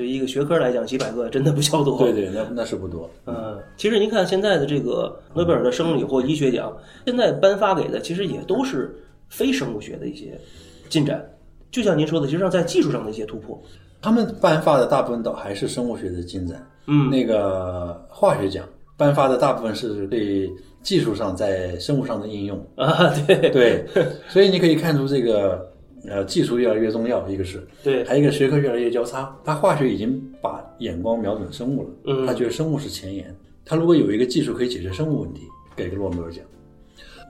[0.00, 1.98] 对于一个学科来讲，几百个真的不叫多。
[1.98, 3.10] 对对，那那是不多。
[3.26, 6.74] 嗯，其实您看现在的这个诺贝尔的生理或医学奖，
[7.04, 8.98] 现在颁发给的其实也都是
[9.28, 10.40] 非生物学的一些
[10.88, 11.22] 进展，
[11.70, 13.62] 就像您说的，其实上在技术上的一些突破。
[14.00, 20.50] 他们颁发的大部分都还是生物学的进展，嗯，那个化学奖颁发的大部分是对
[20.82, 22.58] 技术上在生物上的应用。
[22.76, 23.84] 啊，对对，
[24.30, 25.69] 所以你可以看出这个
[26.08, 29.36] 呃技术越来越重要，一个是，对，还有一个学科越来越交叉。
[29.44, 33.34] 他化学已经把眼光瞄准生物了，嗯他觉得生物是前沿。
[33.64, 35.42] 他如果有一个技术可以解决生物问题，
[35.76, 36.44] 给个诺贝尔奖。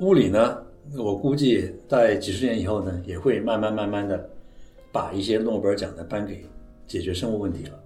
[0.01, 0.57] 物理呢，
[0.97, 4.31] 我估计在几十年以后呢，也会慢慢慢慢的
[4.93, 6.45] 把一些诺贝尔奖呢颁给
[6.87, 7.80] 解决生物问题了。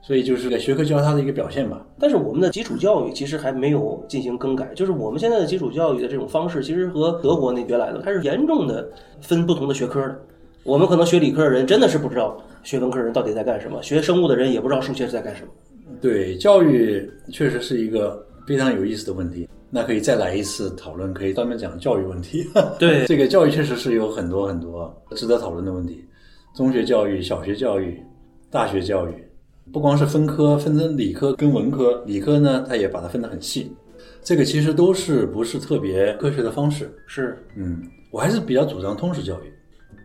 [0.00, 1.86] 所以就是个学科交叉的一个表现吧。
[1.98, 8.88] 但是我们的基础教育其实还没有进行更改，就是我们现在的基础教育的这种方式，其实和德国那原来的，它是严重的
[9.20, 10.18] 分不同的学科的。
[10.64, 15.48] 我们可能学理科的人真的是不知道学文科人到底在干什么，学生物的人也不知道数学是在干什么。
[16.00, 19.48] 对，教育确实是一个非常有意思的问题。
[19.70, 22.46] 那可以再来一次讨论，可以专门讲教育问题。
[22.78, 26.02] 对 这个教育确实是有很多很多值得讨论的问题，
[26.54, 28.02] 中学教育、小学教育、
[28.50, 29.12] 大学教育，
[29.72, 33.72] 不光是分科，分成理科跟文科，理科呢，它也把它分得很细。
[34.22, 36.90] 这个其实都是不是特别科学的方式。
[37.06, 39.52] 是，嗯，我还是比较主张通识教育。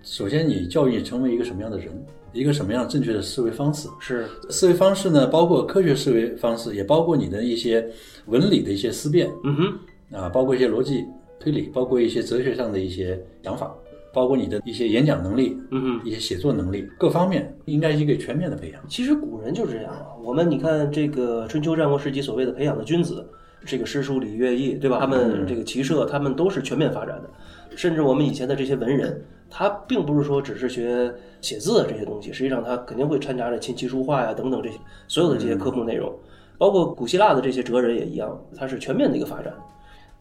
[0.03, 1.87] 首先，你教育你成为一个什么样的人，
[2.33, 3.87] 一个什么样正确的思维方式。
[3.99, 7.85] 是，思维方式呢，包括科学思维方式，也包括你的一些
[8.25, 11.05] 文理的一些思辨嗯哼，啊，包括一些逻辑
[11.39, 13.73] 推理，包括一些哲学上的一些想法，
[14.13, 16.01] 包括你的一些演讲能力、嗯哼。
[16.05, 18.81] 一些写作能力，各方面应该一个全面的培养。
[18.87, 20.07] 其实古人就是这样啊。
[20.23, 23.27] 我们你看这个春秋战国时期所谓的培养的君子，
[23.65, 24.99] 这个诗书礼乐易，对吧？
[24.99, 27.29] 他们这个骑射，他们都是全面发展的。
[27.75, 31.11] 甚至我们以前的这些文人，他并不是说只是学
[31.41, 36.13] 写字啊这些东西，实际上他肯定会掺杂着琴棋书画呀等等这些所有的这些科目内容，
[36.59, 39.51] 包括古希腊的这些哲人也一样，它是全面的一个发展。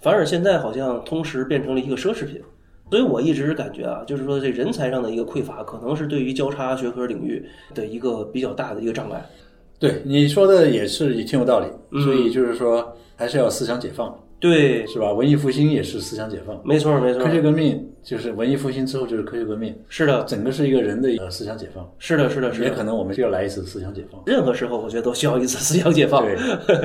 [0.00, 2.40] 反而现在好像通识变成了一个奢侈品，
[2.90, 7.42] 所以我一直感觉啊，就是说这人才上的一个匮乏，可能是对于交叉学科领域
[7.74, 9.24] 的一个比较大的一个障碍。
[9.78, 12.02] 对你说的也是也挺有道理，嗯。
[12.02, 15.12] 所以就是说还是要思想解放，对，是吧？
[15.12, 22.66] 文艺复兴也是思想解放，没错没错科，学革命就是文艺复兴之后就是科学革命，是的，整个是一个人的呃思想解放，是的，是的，是的。
[22.66, 24.20] 也可能我们就要来一次思想解放。
[24.26, 26.26] 任何时候，我觉得都需要一次思想解放。
[26.26, 26.36] 对，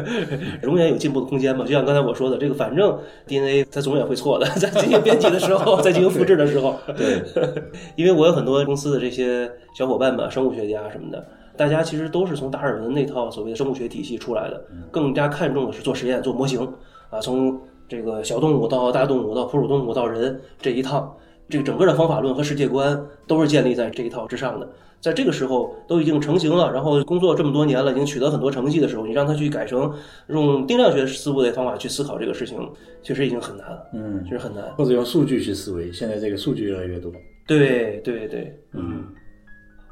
[0.62, 1.66] 永远有进步的空间嘛。
[1.66, 2.95] 就像刚才我说的，这个反正
[3.26, 6.76] DNA 它总也会错的， 在进行编辑的时候，在进行复制的时候。
[6.95, 7.24] 对，
[7.97, 11.26] 因为我有很多公司的这些小伙伴们，生物学家什么的，
[11.58, 16.72] 大家其实都是从达尔文那套所谓的生物学体系出来的，更加看重的是做实验、做模型
[17.10, 21.16] 啊，从这个小动物到大动物到哺乳动物到人这一趟，
[21.49, 24.68] 这个整个的方法论和世界观都是建立在这一套之上的。
[24.99, 29.93] 在这个时候都已经成型了，然后工作这么多年了，已经取得很多成绩的时候，你让他去改成
[30.28, 32.58] 用定量学思维的方法去思考这个事情，
[33.03, 34.64] 确实已经很难了，嗯确，实很难。
[34.76, 37.12] 或者用数据去思维，现在这个数据越来越多。
[37.45, 39.03] 对对对，嗯，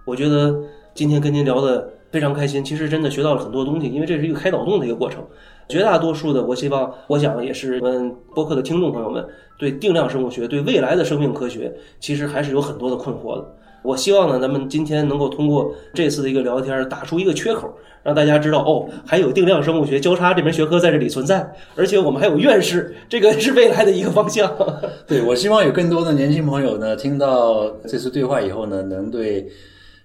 [0.08, 0.60] 我觉得
[0.96, 5.24] 今天跟您聊的非常开心，其实真的学到了很多东西，因为这是一个开脑洞的一个过程。
[5.68, 9.26] 绝大多数的，我希望，我想也是我们播客的听众朋友们，
[9.58, 13.46] 对定量生物学、对未来的生命科学，其实还是有很多的困惑的。
[13.84, 24.52] 我希望呢，咱们今天能够通过这次的一个聊天，打出一个缺口，让大家知道哦，还有定量生物学交叉这门学科在这里存在，而且我们还有院士，这个是未来的一个方向。
[25.06, 29.48] 对我希望有更多的年轻朋友呢，听到这次对话以后呢，能对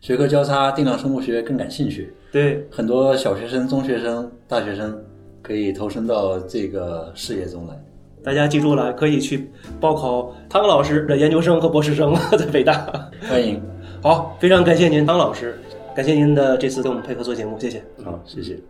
[0.03, 2.13] 学科交叉、定量生物学更感兴趣。
[2.31, 5.03] 对，很多小学生、中学生、大学生
[5.51, 7.75] 可以投身到这个事业中来。
[8.23, 12.87] 大家记住了，可以去报考汤老师的研究生和博士生， 在北大。
[13.29, 13.61] 欢迎，
[14.01, 15.59] 好，非常感谢您，汤老师，
[15.93, 17.83] 感谢您的这次跟我们配合做节目，谢谢。
[18.05, 18.61] 好，谢谢。